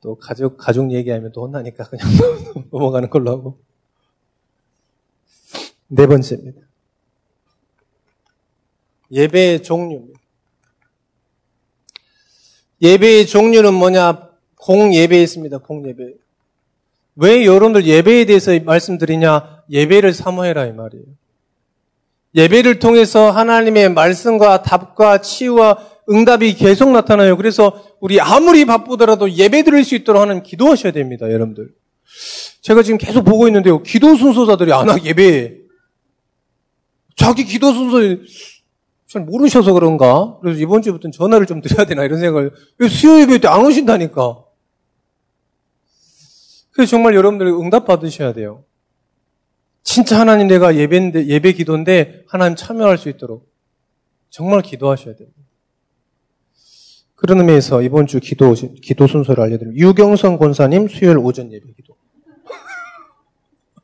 또 0.05 0.13
가족 0.13 0.55
가족 0.55 0.91
얘기하면 0.91 1.31
또 1.31 1.47
혼나니까 1.47 1.85
그냥 1.85 2.07
넘어가는 2.71 3.09
걸로 3.09 3.31
하고. 3.31 3.57
네 5.87 6.05
번째입니다. 6.05 6.61
예배의 9.11 9.63
종류입니다. 9.63 10.19
예배의 12.83 13.25
종류는 13.25 13.73
뭐냐? 13.73 14.29
공예배 14.57 15.23
있습니다. 15.23 15.57
공예배. 15.57 16.13
왜 17.15 17.45
여러분들 17.45 17.87
예배에 17.87 18.25
대해서 18.25 18.57
말씀드리냐? 18.59 19.63
예배를 19.71 20.13
사모해라 20.13 20.67
이 20.67 20.73
말이에요. 20.73 21.05
예배를 22.35 22.77
통해서 22.77 23.31
하나님의 23.31 23.89
말씀과 23.89 24.61
답과 24.61 25.21
치유와 25.21 25.94
응답이 26.09 26.53
계속 26.55 26.91
나타나요. 26.91 27.37
그래서 27.37 27.83
우리 27.99 28.19
아무리 28.19 28.65
바쁘더라도 28.65 29.31
예배 29.31 29.63
드릴 29.63 29.83
수 29.83 29.95
있도록 29.95 30.21
하는 30.21 30.43
기도하셔야 30.43 30.91
됩니다, 30.91 31.31
여러분들. 31.31 31.69
제가 32.61 32.83
지금 32.83 32.97
계속 32.97 33.23
보고 33.23 33.47
있는데요. 33.47 33.81
기도 33.83 34.15
순서자들이 34.15 34.71
안 34.71 34.87
와, 34.87 34.97
예배에. 35.03 35.57
자기 37.15 37.45
기도 37.45 37.73
순서 37.73 38.23
잘 39.07 39.23
모르셔서 39.23 39.73
그런가? 39.73 40.37
그래서 40.41 40.59
이번 40.59 40.81
주부터는 40.81 41.11
전화를 41.11 41.45
좀 41.45 41.61
드려야 41.61 41.85
되나 41.85 42.03
이런 42.03 42.19
생각을. 42.19 42.51
수요 42.89 43.21
예배 43.21 43.39
때 43.39 43.47
안 43.47 43.65
오신다니까. 43.65 44.43
그래서 46.71 46.89
정말 46.89 47.15
여러분들이 47.15 47.49
응답 47.51 47.85
받으셔야 47.85 48.33
돼요. 48.33 48.63
진짜 49.81 50.19
하나님 50.19 50.47
내가 50.47 50.75
예배인데, 50.75 51.27
예배 51.27 51.53
기도인데 51.53 52.23
하나님 52.27 52.55
참여할 52.55 52.97
수 52.97 53.07
있도록 53.07 53.49
정말 54.29 54.61
기도하셔야 54.61 55.15
돼요. 55.15 55.29
그런 57.25 57.39
의미에서 57.39 57.81
이번 57.81 58.05
주 58.05 58.19
기도, 58.19 58.53
기도 58.53 59.07
순서를 59.07 59.43
알려드립니다. 59.43 59.83
유경선 59.83 60.37
권사님 60.37 60.87
수요일 60.87 61.17
오전 61.17 61.51
예배 61.51 61.65
기도. 61.75 61.95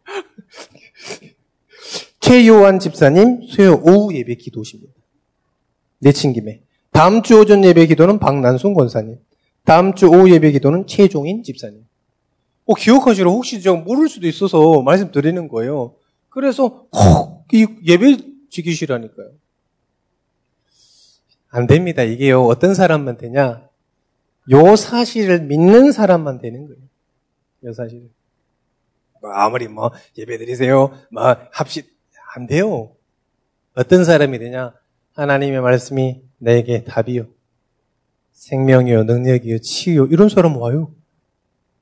최요한 2.21 2.77
집사님 2.77 3.41
수요일 3.47 3.79
오후 3.81 4.13
예배 4.13 4.35
기도십니다. 4.35 4.93
내친 5.97 6.33
김에. 6.33 6.61
다음 6.91 7.23
주 7.23 7.39
오전 7.39 7.65
예배 7.65 7.87
기도는 7.87 8.19
박난순 8.19 8.75
권사님. 8.75 9.17
다음 9.65 9.95
주 9.95 10.05
오후 10.05 10.29
예배 10.29 10.51
기도는 10.51 10.85
최종인 10.85 11.41
집사님. 11.41 11.83
어, 12.65 12.75
기억하시라. 12.75 13.31
혹시 13.31 13.59
제가 13.59 13.77
모를 13.77 14.07
수도 14.07 14.27
있어서 14.27 14.83
말씀드리는 14.83 15.47
거예요. 15.47 15.95
그래서 16.29 16.85
꼭 16.91 17.47
예배 17.51 18.17
지키시라니까요. 18.51 19.40
안 21.51 21.67
됩니다. 21.67 22.01
이게요. 22.01 22.43
어떤 22.43 22.73
사람만 22.73 23.17
되냐? 23.17 23.67
요 24.51 24.75
사실을 24.75 25.41
믿는 25.41 25.91
사람만 25.91 26.39
되는 26.39 26.65
거예요. 26.67 26.81
요 27.65 27.73
사실을. 27.73 28.09
뭐 29.21 29.31
아무리 29.31 29.67
뭐 29.67 29.91
예배 30.17 30.37
드리세요. 30.37 30.91
뭐 31.11 31.35
합시 31.51 31.83
안 32.35 32.47
돼요. 32.47 32.95
어떤 33.75 34.03
사람이 34.03 34.39
되냐? 34.39 34.73
하나님의 35.13 35.61
말씀이 35.61 36.21
내게 36.37 36.83
답이요. 36.83 37.27
생명이요, 38.31 39.03
능력이요, 39.03 39.59
치유 39.59 40.07
이런 40.09 40.29
사람 40.29 40.57
와요. 40.57 40.91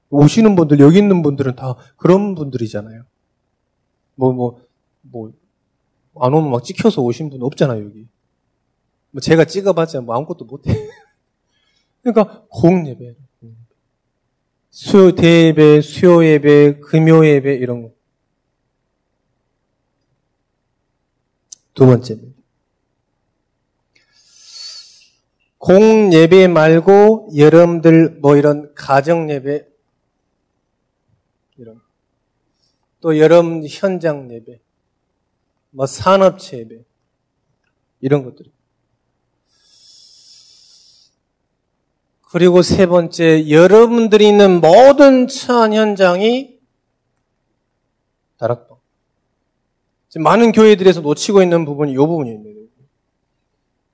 오시는 0.09 0.55
분들, 0.55 0.79
여기 0.79 0.97
있는 0.97 1.21
분들은 1.21 1.55
다 1.55 1.75
그런 1.95 2.35
분들이잖아요. 2.35 3.03
뭐, 4.15 4.33
뭐, 4.33 4.61
뭐, 5.01 5.31
안 6.19 6.33
오면 6.33 6.51
막 6.51 6.63
찍혀서 6.63 7.01
오신 7.01 7.29
분 7.29 7.43
없잖아요, 7.43 7.85
여기. 7.85 8.07
뭐 9.11 9.21
제가 9.21 9.45
찍어봤자 9.45 10.01
뭐 10.01 10.15
아무것도 10.15 10.45
못해. 10.45 10.71
그러니까 12.01 12.45
공예배. 12.49 13.15
수요 14.69 15.13
대예배, 15.13 15.81
수요 15.81 16.23
예배, 16.23 16.79
금요 16.79 17.25
예배 17.25 17.55
이런 17.55 17.81
거. 17.81 17.91
두 21.73 21.85
번째입니다. 21.85 22.39
공 25.57 26.13
예배 26.13 26.47
말고 26.47 27.31
여러분들 27.35 28.19
뭐 28.21 28.37
이런 28.37 28.73
가정 28.75 29.29
예배 29.29 29.67
이런 31.57 31.81
또 33.01 33.17
여러분 33.19 33.65
현장 33.67 34.31
예배 34.31 34.59
뭐 35.71 35.85
산업체 35.85 36.59
예배 36.59 36.83
이런 37.99 38.23
것들 38.23 38.45
그리고 42.31 42.61
세 42.61 42.85
번째, 42.85 43.49
여러분들이 43.49 44.27
있는 44.27 44.61
모든 44.61 45.27
처한 45.27 45.73
현장이 45.73 46.59
다락방. 48.37 48.77
지금 50.09 50.23
많은 50.23 50.51
교회들에서 50.51 51.01
놓치고 51.01 51.41
있는 51.41 51.65
부분이 51.65 51.91
이 51.91 51.95
부분입니다. 51.95 52.59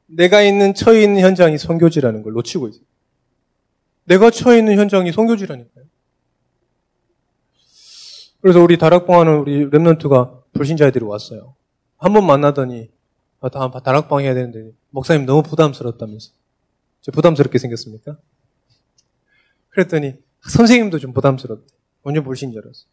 내가 0.07 0.41
있는 0.41 0.73
처해 0.73 1.03
있는 1.03 1.21
현장이 1.21 1.57
성교지라는 1.57 2.23
걸 2.23 2.33
놓치고 2.33 2.67
있어요. 2.67 2.83
내가 4.03 4.29
처해 4.29 4.59
있는 4.59 4.77
현장이 4.77 5.11
성교지라니까요. 5.11 5.85
그래서 8.41 8.61
우리 8.61 8.77
다락방 8.77 9.19
하는 9.19 9.39
우리 9.39 9.65
랩런트가 9.65 10.43
불신자들이 10.53 11.03
왔어요. 11.05 11.55
한 11.97 12.13
번 12.13 12.25
만나더니 12.27 12.89
아, 13.39 13.49
다음 13.49 13.71
다락방 13.71 14.19
해야 14.21 14.33
되는데 14.33 14.71
목사님 14.91 15.25
너무 15.25 15.41
부담스럽다면서. 15.41 16.31
부담스럽게 17.11 17.57
생겼습니까? 17.57 18.17
그랬더니 19.69 20.15
선생님도 20.47 20.99
좀 20.99 21.13
부담스럽대. 21.13 21.73
완전 22.03 22.23
불신자라서. 22.23 22.85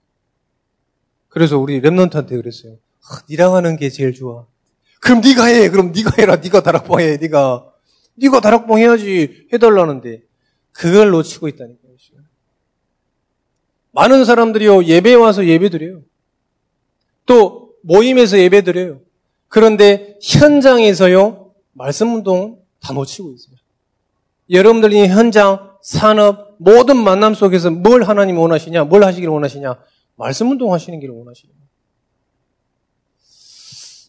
그래서 1.28 1.58
우리 1.58 1.80
랩런트한테 1.80 2.30
그랬어요. 2.30 2.78
아, 3.08 3.22
니랑 3.28 3.54
하는 3.54 3.76
게 3.76 3.88
제일 3.88 4.12
좋아. 4.12 4.46
그럼 5.00 5.20
네가 5.20 5.46
해. 5.46 5.68
그럼 5.70 5.92
네가 5.92 6.12
해라. 6.18 6.36
네가 6.36 6.62
다락방 6.62 7.00
해. 7.00 7.16
네가 7.16 7.72
네가 8.14 8.40
다락방 8.40 8.78
해야지 8.78 9.48
해달라는데 9.52 10.22
그걸 10.72 11.10
놓치고 11.10 11.48
있다니까요. 11.48 11.92
많은 13.92 14.24
사람들이요 14.24 14.84
예배 14.84 15.14
와서 15.14 15.46
예배 15.46 15.68
드려요. 15.68 16.02
또 17.26 17.74
모임에서 17.82 18.38
예배 18.38 18.62
드려요. 18.62 19.00
그런데 19.48 20.18
현장에서요 20.22 21.54
말씀 21.72 22.14
운동 22.14 22.62
다 22.80 22.92
놓치고 22.92 23.32
있어요. 23.34 23.56
여러분들이 24.52 25.08
현장, 25.08 25.76
산업, 25.82 26.56
모든 26.58 26.96
만남 26.96 27.34
속에서 27.34 27.70
뭘 27.70 28.02
하나님 28.04 28.38
원하시냐, 28.38 28.84
뭘 28.84 29.02
하시기를 29.04 29.32
원하시냐, 29.32 29.80
말씀 30.16 30.50
운동하시는 30.50 31.00
길을 31.00 31.14
원하시냐. 31.14 31.52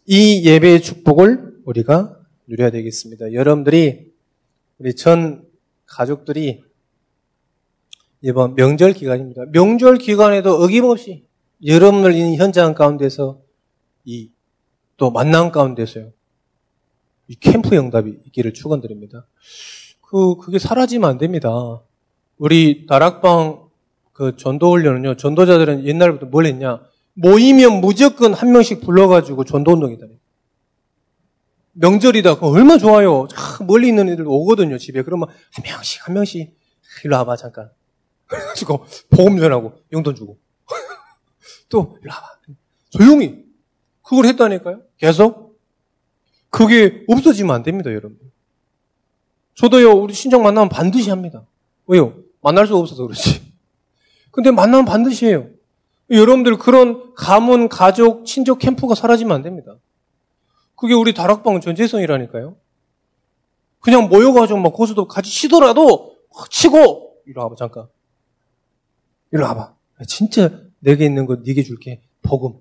이 0.05 0.43
예배의 0.45 0.81
축복을 0.81 1.61
우리가 1.65 2.19
누려야 2.47 2.69
되겠습니다. 2.69 3.33
여러분들이, 3.33 4.11
우리 4.77 4.95
전 4.95 5.47
가족들이 5.85 6.63
이번 8.21 8.55
명절 8.55 8.93
기간입니다. 8.93 9.45
명절 9.51 9.97
기간에도 9.97 10.55
어김없이 10.55 11.25
여러분들 11.65 12.13
있는 12.13 12.35
현장 12.35 12.73
가운데서 12.73 13.41
이 14.05 14.33
또 14.97 15.11
만남 15.11 15.51
가운데서요. 15.51 16.11
이 17.27 17.35
캠프 17.35 17.75
영답이 17.75 18.19
있기를 18.27 18.53
축원드립니다. 18.53 19.27
그, 20.13 20.35
그게 20.35 20.59
사라지면 20.59 21.09
안 21.09 21.17
됩니다. 21.17 21.81
우리 22.37 22.85
다락방 22.85 23.63
그 24.11 24.37
전도 24.37 24.69
훈련은요, 24.73 25.15
전도자들은 25.15 25.87
옛날부터 25.87 26.27
뭘 26.27 26.45
했냐? 26.45 26.81
모이면 27.15 27.81
무조건 27.81 28.35
한 28.35 28.51
명씩 28.51 28.81
불러가지고 28.81 29.43
전도 29.43 29.71
운동이다. 29.71 30.05
명절이다. 31.71 32.35
그럼 32.35 32.53
얼마 32.53 32.77
좋아요. 32.77 33.27
멀리 33.65 33.87
있는 33.87 34.07
애들 34.07 34.25
오거든요, 34.27 34.77
집에. 34.77 35.01
그러면 35.01 35.29
한 35.29 35.63
명씩, 35.63 36.07
한 36.07 36.13
명씩. 36.13 36.55
일로 37.05 37.15
와봐, 37.15 37.35
잠깐. 37.35 37.71
그래가지고, 38.29 38.85
보험 39.09 39.39
전하고, 39.39 39.79
용돈 39.91 40.13
주고. 40.13 40.37
또, 41.69 41.97
일로 42.03 42.13
와봐. 42.13 42.27
조용히. 42.91 43.45
그걸 44.03 44.25
했다니까요? 44.25 44.81
계속? 44.99 45.59
그게 46.51 47.03
없어지면 47.07 47.55
안 47.55 47.63
됩니다, 47.63 47.89
여러분. 47.89 48.19
저도요, 49.55 49.91
우리 49.91 50.13
신정 50.13 50.43
만나면 50.43 50.69
반드시 50.69 51.09
합니다. 51.09 51.45
왜요? 51.87 52.15
만날 52.41 52.67
수가 52.67 52.79
없어서 52.79 53.03
그렇지. 53.03 53.53
근데 54.31 54.51
만나면 54.51 54.85
반드시 54.85 55.27
해요. 55.27 55.47
여러분들 56.09 56.57
그런 56.57 57.13
가문, 57.15 57.69
가족, 57.69 58.25
친족 58.25 58.59
캠프가 58.59 58.95
사라지면 58.95 59.35
안 59.35 59.41
됩니다. 59.41 59.77
그게 60.75 60.93
우리 60.93 61.13
다락방 61.13 61.61
전재성이라니까요. 61.61 62.55
그냥 63.79 64.09
모여가지고 64.09 64.59
막 64.59 64.73
고수도 64.73 65.07
같이 65.07 65.29
치더라도 65.29 66.17
치고 66.49 67.17
이리 67.25 67.37
와봐 67.37 67.55
잠깐. 67.57 67.87
이리 69.31 69.41
와봐. 69.41 69.75
진짜 70.07 70.49
내게 70.79 71.05
있는 71.05 71.25
거 71.25 71.35
네게 71.35 71.63
줄게. 71.63 72.01
복음. 72.21 72.59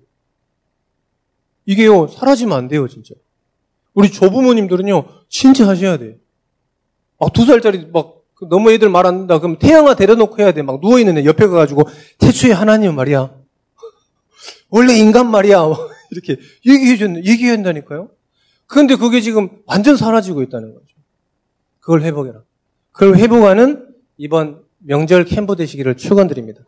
이게요 1.64 2.08
사라지면 2.08 2.56
안 2.56 2.68
돼요 2.68 2.86
진짜. 2.88 3.14
우리 3.94 4.10
조부모님들은요 4.10 5.04
진짜 5.28 5.66
하셔야 5.68 5.96
돼요. 5.96 6.14
막 7.22 7.32
두 7.32 7.44
살짜리 7.46 7.86
막그 7.86 8.48
너무 8.50 8.72
애들 8.72 8.88
말 8.88 9.06
안 9.06 9.14
듣는다. 9.14 9.38
그럼 9.38 9.58
태양아 9.58 9.94
데려놓고 9.94 10.42
해야 10.42 10.52
돼. 10.52 10.62
막 10.62 10.80
누워있는 10.80 11.18
애 11.18 11.24
옆에 11.24 11.46
가가지고 11.46 11.84
태초에 12.18 12.50
하나님 12.50 12.96
말이야. 12.96 13.32
원래 14.70 14.94
인간 14.94 15.30
말이야. 15.30 15.62
이렇게 16.10 16.38
얘기해줬, 16.66 17.24
얘기한다니까요. 17.24 18.10
그런데 18.66 18.96
그게 18.96 19.20
지금 19.20 19.62
완전 19.66 19.96
사라지고 19.96 20.42
있다는 20.42 20.74
거죠. 20.74 20.96
그걸 21.80 22.02
회복해라. 22.02 22.42
그걸 22.90 23.16
회복하는 23.16 23.94
이번 24.16 24.64
명절 24.78 25.24
캠프 25.24 25.54
되시기를 25.54 25.96
축원드립니다. 25.96 26.62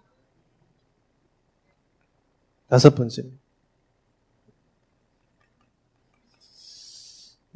다섯 2.69 2.95
번째. 2.95 3.23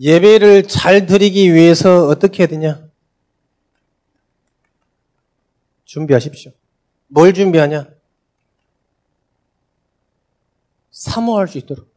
예배를 0.00 0.68
잘 0.68 1.06
드리기 1.06 1.52
위해서 1.54 2.06
어떻게 2.06 2.42
해야 2.42 2.48
되냐? 2.48 2.87
준비하십시오. 5.88 6.52
뭘 7.08 7.32
준비하냐? 7.32 7.88
사모할 10.90 11.48
수 11.48 11.56
있도록. 11.58 11.88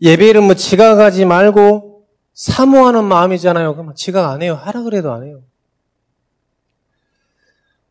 예배를 0.00 0.40
뭐 0.42 0.54
지각하지 0.54 1.24
말고 1.24 2.06
사모하는 2.34 3.04
마음이잖아요. 3.04 3.74
그럼 3.74 3.94
지각 3.96 4.30
안 4.30 4.42
해요. 4.42 4.54
하라 4.54 4.82
그래도 4.84 5.12
안 5.12 5.24
해요. 5.24 5.42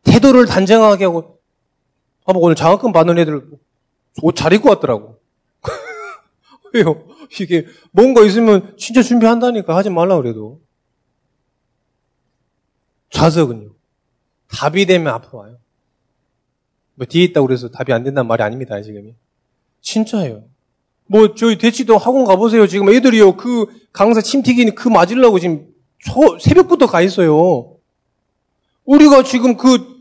태도를 0.04 0.46
단정하게 0.46 1.04
하고, 1.04 1.38
아마 2.24 2.38
오늘 2.40 2.56
장학금 2.56 2.92
받는 2.92 3.18
애들 3.18 3.46
옷 4.22 4.34
잘 4.34 4.54
입고 4.54 4.70
왔더라고. 4.70 5.20
왜요? 6.72 7.06
이게 7.38 7.66
뭔가 7.90 8.22
있으면 8.22 8.74
진짜 8.78 9.02
준비한다니까 9.02 9.76
하지 9.76 9.90
말라 9.90 10.16
그래도. 10.16 10.62
좌석은요. 13.10 13.77
답이 14.50 14.86
되면 14.86 15.12
앞으로 15.14 15.38
와요. 15.38 15.56
뭐 16.94 17.06
뒤에 17.06 17.24
있다고 17.24 17.46
그래서 17.46 17.68
답이 17.68 17.92
안 17.92 18.02
된다는 18.02 18.26
말이 18.26 18.42
아닙니다, 18.42 18.80
지금이. 18.82 19.14
진짜예요. 19.80 20.44
뭐 21.06 21.34
저희 21.34 21.56
대치도 21.58 21.96
학원 21.96 22.24
가보세요. 22.24 22.66
지금 22.66 22.90
애들이요. 22.90 23.36
그 23.36 23.66
강사 23.92 24.20
침튀기 24.20 24.72
그 24.72 24.88
맞으려고 24.88 25.38
지금 25.38 25.66
초, 25.98 26.38
새벽부터 26.38 26.86
가 26.86 27.00
있어요. 27.00 27.76
우리가 28.84 29.22
지금 29.22 29.56
그 29.56 29.98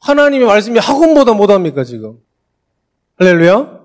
하나님의 0.00 0.46
말씀이 0.46 0.78
학원보다 0.78 1.34
못합니까, 1.34 1.84
지금? 1.84 2.18
할렐루야? 3.18 3.80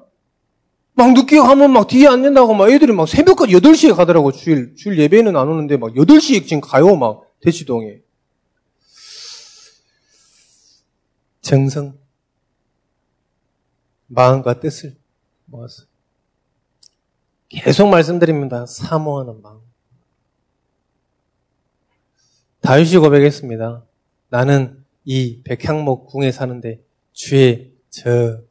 막 0.93 1.13
늦게 1.13 1.39
가면 1.39 1.71
막 1.71 1.87
뒤에 1.87 2.07
앉는다고 2.07 2.53
막 2.53 2.69
애들이 2.69 2.93
막 2.93 3.07
새벽까지 3.07 3.53
8시에 3.53 3.95
가더라고, 3.95 4.31
주일. 4.31 4.75
주일 4.75 4.97
예배는 4.99 5.35
안 5.35 5.47
오는데 5.47 5.77
막 5.77 5.93
8시에 5.93 6.47
지금 6.47 6.61
가요, 6.61 6.95
막 6.95 7.23
대치동에. 7.41 7.97
정성. 11.45 11.95
마음과 14.07 14.59
뜻을 14.59 14.95
모아서 15.45 15.83
계속 17.49 17.87
말씀드립니다. 17.87 18.65
사모하는 18.65 19.43
마음. 19.43 19.59
다윗이 22.61 22.97
고백했습니다. 22.97 23.83
나는 24.29 24.83
이 25.03 25.41
백향목 25.43 26.07
궁에 26.07 26.31
사는데 26.31 26.83
주의 27.13 27.71
저 27.91 28.41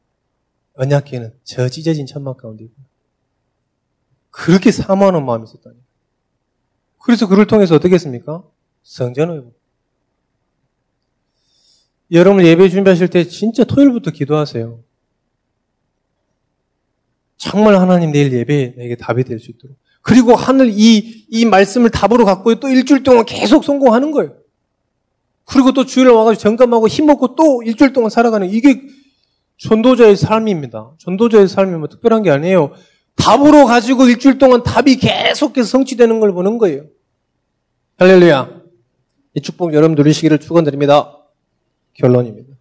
언약궤는 0.75 1.37
저 1.43 1.69
찢어진 1.69 2.07
천막 2.07 2.37
가운데 2.37 2.63
있고 2.65 2.77
그렇게 4.31 4.71
사모하는 4.71 5.27
마음이 5.27 5.45
있었다니. 5.45 5.77
그래서 7.01 7.27
그를 7.27 7.49
통해서 7.49 7.75
어떻게 7.75 7.95
했습니까? 7.95 8.45
성전을 8.85 9.53
여러분 12.13 12.45
예배 12.45 12.69
준비하실 12.69 13.09
때 13.09 13.25
진짜 13.25 13.65
토요일부터 13.65 14.11
기도하세요. 14.11 14.81
정말 17.37 17.77
하나님 17.79 18.13
내일 18.13 18.33
예배 18.33 18.75
내게 18.77 18.97
답이 18.97 19.25
될 19.25 19.39
수 19.39 19.51
있도록. 19.51 19.77
그리고 20.03 20.35
하늘 20.35 20.71
이, 20.71 21.27
이 21.31 21.45
말씀을 21.47 21.91
답으로 21.91 22.25
갖고 22.27 22.55
또 22.57 22.69
일주일 22.69 23.03
동안 23.03 23.25
계속 23.25 23.65
성공하는 23.65 24.11
거예요. 24.11 24.35
그리고 25.47 25.73
또 25.73 25.87
주일 25.87 26.09
와가지고 26.09 26.41
점검하고 26.41 26.89
힘먹고 26.89 27.37
또 27.37 27.63
일주일 27.63 27.93
동안 27.93 28.11
살아가는 28.11 28.49
이게 28.51 28.83
전도자의 29.59 30.17
삶입니다. 30.17 30.93
전도자의 30.99 31.49
삶이 31.49 31.77
뭐 31.79 31.89
특별한 31.89 32.23
게 32.23 32.31
아니에요. 32.31 32.73
답으로 33.17 33.65
가지고 33.65 34.07
일주일 34.07 34.39
동안 34.39 34.63
답이 34.63 34.97
계속해서 34.97 35.69
성취되는 35.69 36.21
걸 36.21 36.33
보는 36.33 36.59
거예요. 36.59 36.85
할렐루야. 37.99 38.61
이 39.37 39.41
축복 39.41 39.73
여러분 39.73 39.95
누리시기를 39.95 40.39
축원드립니다. 40.39 41.14
결론입니다. 41.95 42.55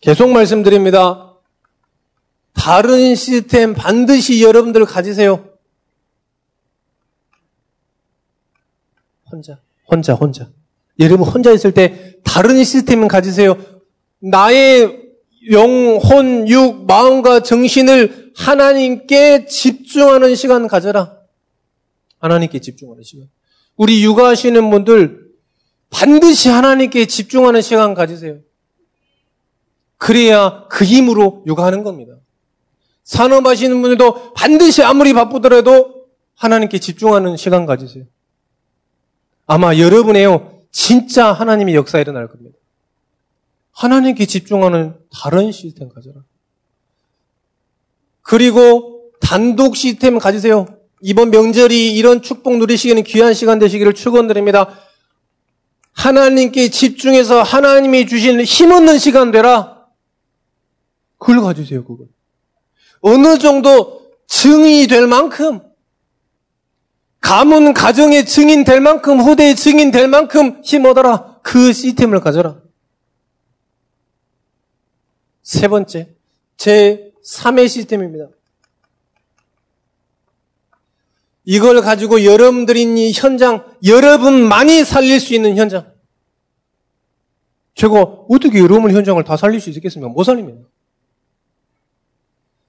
계속 0.00 0.30
말씀드립니다. 0.30 1.36
다른 2.52 3.14
시스템 3.14 3.72
반드시 3.72 4.42
여러분들 4.42 4.84
가지세요. 4.84 5.48
혼자, 9.30 9.58
혼자, 9.90 10.14
혼자. 10.14 10.50
여러분 10.98 11.26
혼자 11.26 11.52
있을 11.52 11.72
때 11.72 12.18
다른 12.22 12.62
시스템은 12.62 13.08
가지세요. 13.08 13.56
나의 14.18 15.00
영 15.50 15.96
혼, 15.96 16.48
육, 16.48 16.84
마음과 16.86 17.42
정신을 17.42 18.32
하나님께 18.36 19.46
집중하는 19.46 20.34
시간 20.34 20.68
가져라. 20.68 21.18
하나님께 22.18 22.60
집중하는 22.60 23.02
시간. 23.02 23.28
우리 23.76 24.02
육아하시는 24.04 24.70
분들 24.70 25.22
반드시 25.90 26.48
하나님께 26.48 27.06
집중하는 27.06 27.60
시간 27.60 27.94
가지세요. 27.94 28.38
그래야 29.98 30.66
그 30.68 30.84
힘으로 30.84 31.44
육아하는 31.46 31.84
겁니다. 31.84 32.14
산업하시는 33.04 33.80
분들도 33.80 34.32
반드시 34.34 34.82
아무리 34.82 35.12
바쁘더라도 35.12 36.06
하나님께 36.34 36.78
집중하는 36.78 37.36
시간 37.36 37.66
가지세요. 37.66 38.04
아마 39.46 39.76
여러분의요, 39.76 40.62
진짜 40.70 41.32
하나님의 41.32 41.74
역사 41.74 41.98
일어날 42.00 42.26
겁니다. 42.28 42.56
하나님께 43.72 44.26
집중하는 44.26 44.96
다른 45.12 45.52
시스템 45.52 45.88
가져라. 45.88 46.22
그리고 48.22 49.10
단독 49.20 49.76
시스템 49.76 50.18
가지세요. 50.18 50.66
이번 51.02 51.30
명절이 51.30 51.94
이런 51.94 52.22
축복 52.22 52.58
누리시기에는 52.58 53.02
귀한 53.02 53.34
시간 53.34 53.58
되시기를 53.58 53.92
축원드립니다. 53.92 54.78
하나님께 55.92 56.70
집중해서 56.70 57.42
하나님이 57.42 58.06
주신 58.06 58.40
힘없는 58.40 58.98
시간 58.98 59.32
되라. 59.32 59.86
그걸 61.18 61.42
가지세요, 61.42 61.84
그걸. 61.84 62.06
어느 63.00 63.38
정도 63.38 64.12
증인이 64.28 64.86
될 64.86 65.08
만큼, 65.08 65.60
가문 67.20 67.74
가정의 67.74 68.24
증인 68.24 68.64
될 68.64 68.80
만큼, 68.80 69.20
후대의 69.20 69.56
증인 69.56 69.90
될 69.90 70.06
만큼 70.06 70.62
힘 70.64 70.84
얻어라. 70.84 71.40
그 71.42 71.72
시스템을 71.72 72.20
가져라. 72.20 72.60
세 75.42 75.66
번째, 75.66 76.14
제 76.56 77.12
3의 77.24 77.68
시스템입니다. 77.68 78.28
이걸 81.44 81.80
가지고 81.80 82.24
여러분들이 82.24 82.82
이 82.82 83.12
현장, 83.12 83.64
여러분만이 83.84 84.84
살릴 84.84 85.18
수 85.18 85.34
있는 85.34 85.56
현장. 85.56 85.92
제가 87.74 87.94
어떻게 88.28 88.58
여러분 88.58 88.92
현장을 88.92 89.22
다 89.24 89.36
살릴 89.36 89.60
수 89.60 89.70
있겠습니까? 89.70 90.12
못 90.12 90.24
살립니다. 90.24 90.68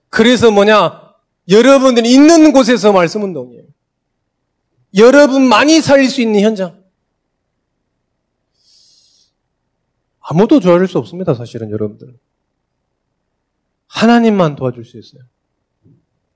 그래서 0.09 0.49
뭐냐? 0.49 1.13
여러분들이 1.49 2.12
있는 2.12 2.51
곳에서 2.51 2.93
말씀 2.93 3.23
운동이에요. 3.23 3.63
여러분만이 4.95 5.81
살릴 5.81 6.09
수 6.09 6.21
있는 6.21 6.41
현장. 6.41 6.83
아무도 10.19 10.59
도와줄 10.59 10.88
수 10.88 10.97
없습니다, 10.99 11.33
사실은 11.33 11.69
여러분들. 11.69 12.17
하나님만 13.88 14.55
도와줄 14.55 14.86
수 14.86 14.97
있어요. 14.97 15.23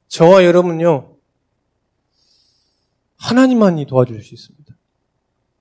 저와 0.07 0.43
여러분요, 0.43 1.16
하나님만이 3.17 3.85
도와줄 3.85 4.23
수 4.23 4.33
있습니다. 4.33 4.75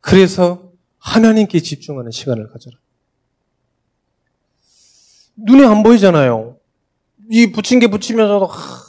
그래서 0.00 0.72
하나님께 0.98 1.60
집중하는 1.60 2.10
시간을 2.10 2.48
가져라. 2.48 2.76
눈에 5.36 5.64
안 5.64 5.82
보이잖아요. 5.82 6.58
이 7.30 7.52
붙인 7.52 7.78
게 7.78 7.88
붙이면서도 7.88 8.46
하, 8.46 8.82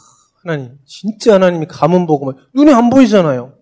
나님 0.43 0.77
진짜 0.85 1.33
하나님이 1.35 1.65
가문 1.67 2.05
보고 2.05 2.33
눈에 2.53 2.71
안 2.73 2.89
보이잖아요. 2.89 3.57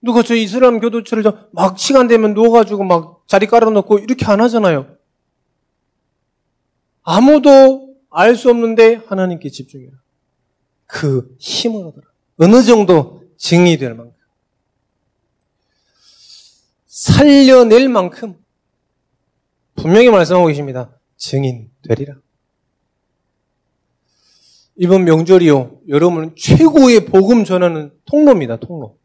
누가 0.00 0.22
저 0.22 0.34
이슬람 0.34 0.80
교도처를 0.80 1.24
막 1.52 1.78
시간 1.78 2.08
되면 2.08 2.34
누워가지고 2.34 2.84
막 2.84 3.24
자리 3.26 3.46
깔아놓고 3.46 3.98
이렇게 3.98 4.26
안 4.26 4.40
하잖아요. 4.40 4.96
아무도 7.02 7.96
알 8.10 8.36
수 8.36 8.50
없는데 8.50 9.02
하나님께 9.06 9.50
집중해라. 9.50 9.92
그 10.86 11.36
힘을 11.38 11.86
얻어라. 11.86 12.07
어느 12.38 12.62
정도 12.62 13.22
증이 13.36 13.76
될 13.76 13.94
만큼. 13.94 14.14
살려낼 16.86 17.88
만큼 17.88 18.36
분명히 19.74 20.08
말씀하고 20.10 20.46
계십니다. 20.46 20.90
증인 21.16 21.70
되리라. 21.86 22.16
이번 24.76 25.04
명절이요. 25.04 25.80
여러분 25.88 26.34
최고의 26.36 27.06
복음 27.06 27.44
전하는 27.44 27.92
통로입니다. 28.04 28.56
통로. 28.56 28.96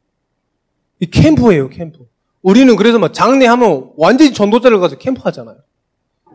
이 1.00 1.08
캠프예요. 1.08 1.70
캠프. 1.70 2.08
우리는 2.42 2.76
그래서 2.76 3.00
막 3.00 3.14
장례하면 3.14 3.94
완전히 3.98 4.34
전도자를 4.34 4.80
가서 4.80 4.98
캠프 4.98 5.22
하잖아요. 5.24 5.58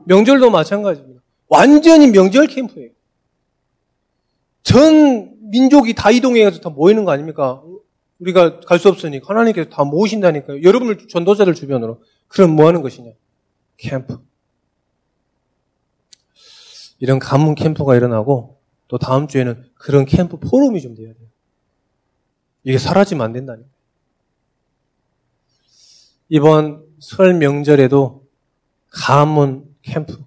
명절도 0.05 0.51
마찬가지입니다. 0.51 1.23
완전히 1.49 2.09
명절 2.09 2.49
캠프예요. 2.49 2.91
전 4.63 5.38
민족이 5.51 5.95
다 5.95 6.11
이동해가지고 6.11 6.63
다 6.63 6.71
모이는 6.71 7.05
거 7.05 7.13
아닙니까? 7.13 7.63
우리가 8.19 8.61
갈 8.61 8.79
수 8.79 8.89
없으니까 8.89 9.29
하나님께서 9.29 9.71
다 9.71 9.85
모으신다니까요. 9.85 10.63
여러분을 10.63 11.09
전도자를 11.09 11.55
주변으로. 11.55 12.03
그럼 12.27 12.51
뭐 12.51 12.67
하는 12.67 12.83
것이냐? 12.83 13.13
캠프. 13.77 14.19
이런 16.99 17.19
가문 17.19 17.55
캠프가 17.55 17.95
일어나고 17.95 18.59
또 18.89 18.99
다음 18.99 19.29
주에는 19.29 19.65
그런 19.75 20.05
캠프 20.05 20.37
포럼이 20.39 20.81
좀 20.81 20.95
돼야 20.95 21.13
돼요. 21.13 21.29
이게 22.65 22.77
사라지면 22.77 23.25
안 23.25 23.33
된다니까. 23.33 23.69
이번 26.29 26.85
설 26.99 27.35
명절에도 27.35 28.27
가문 28.91 29.75
캠프, 29.83 30.19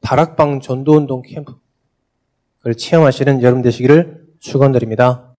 다락방 0.00 0.60
전도운동 0.60 1.22
캠프, 1.22 1.56
그걸 2.64 2.76
체험하시는 2.76 3.42
여러분 3.42 3.60
되시기를 3.60 4.22
축원드립니다. 4.40 5.30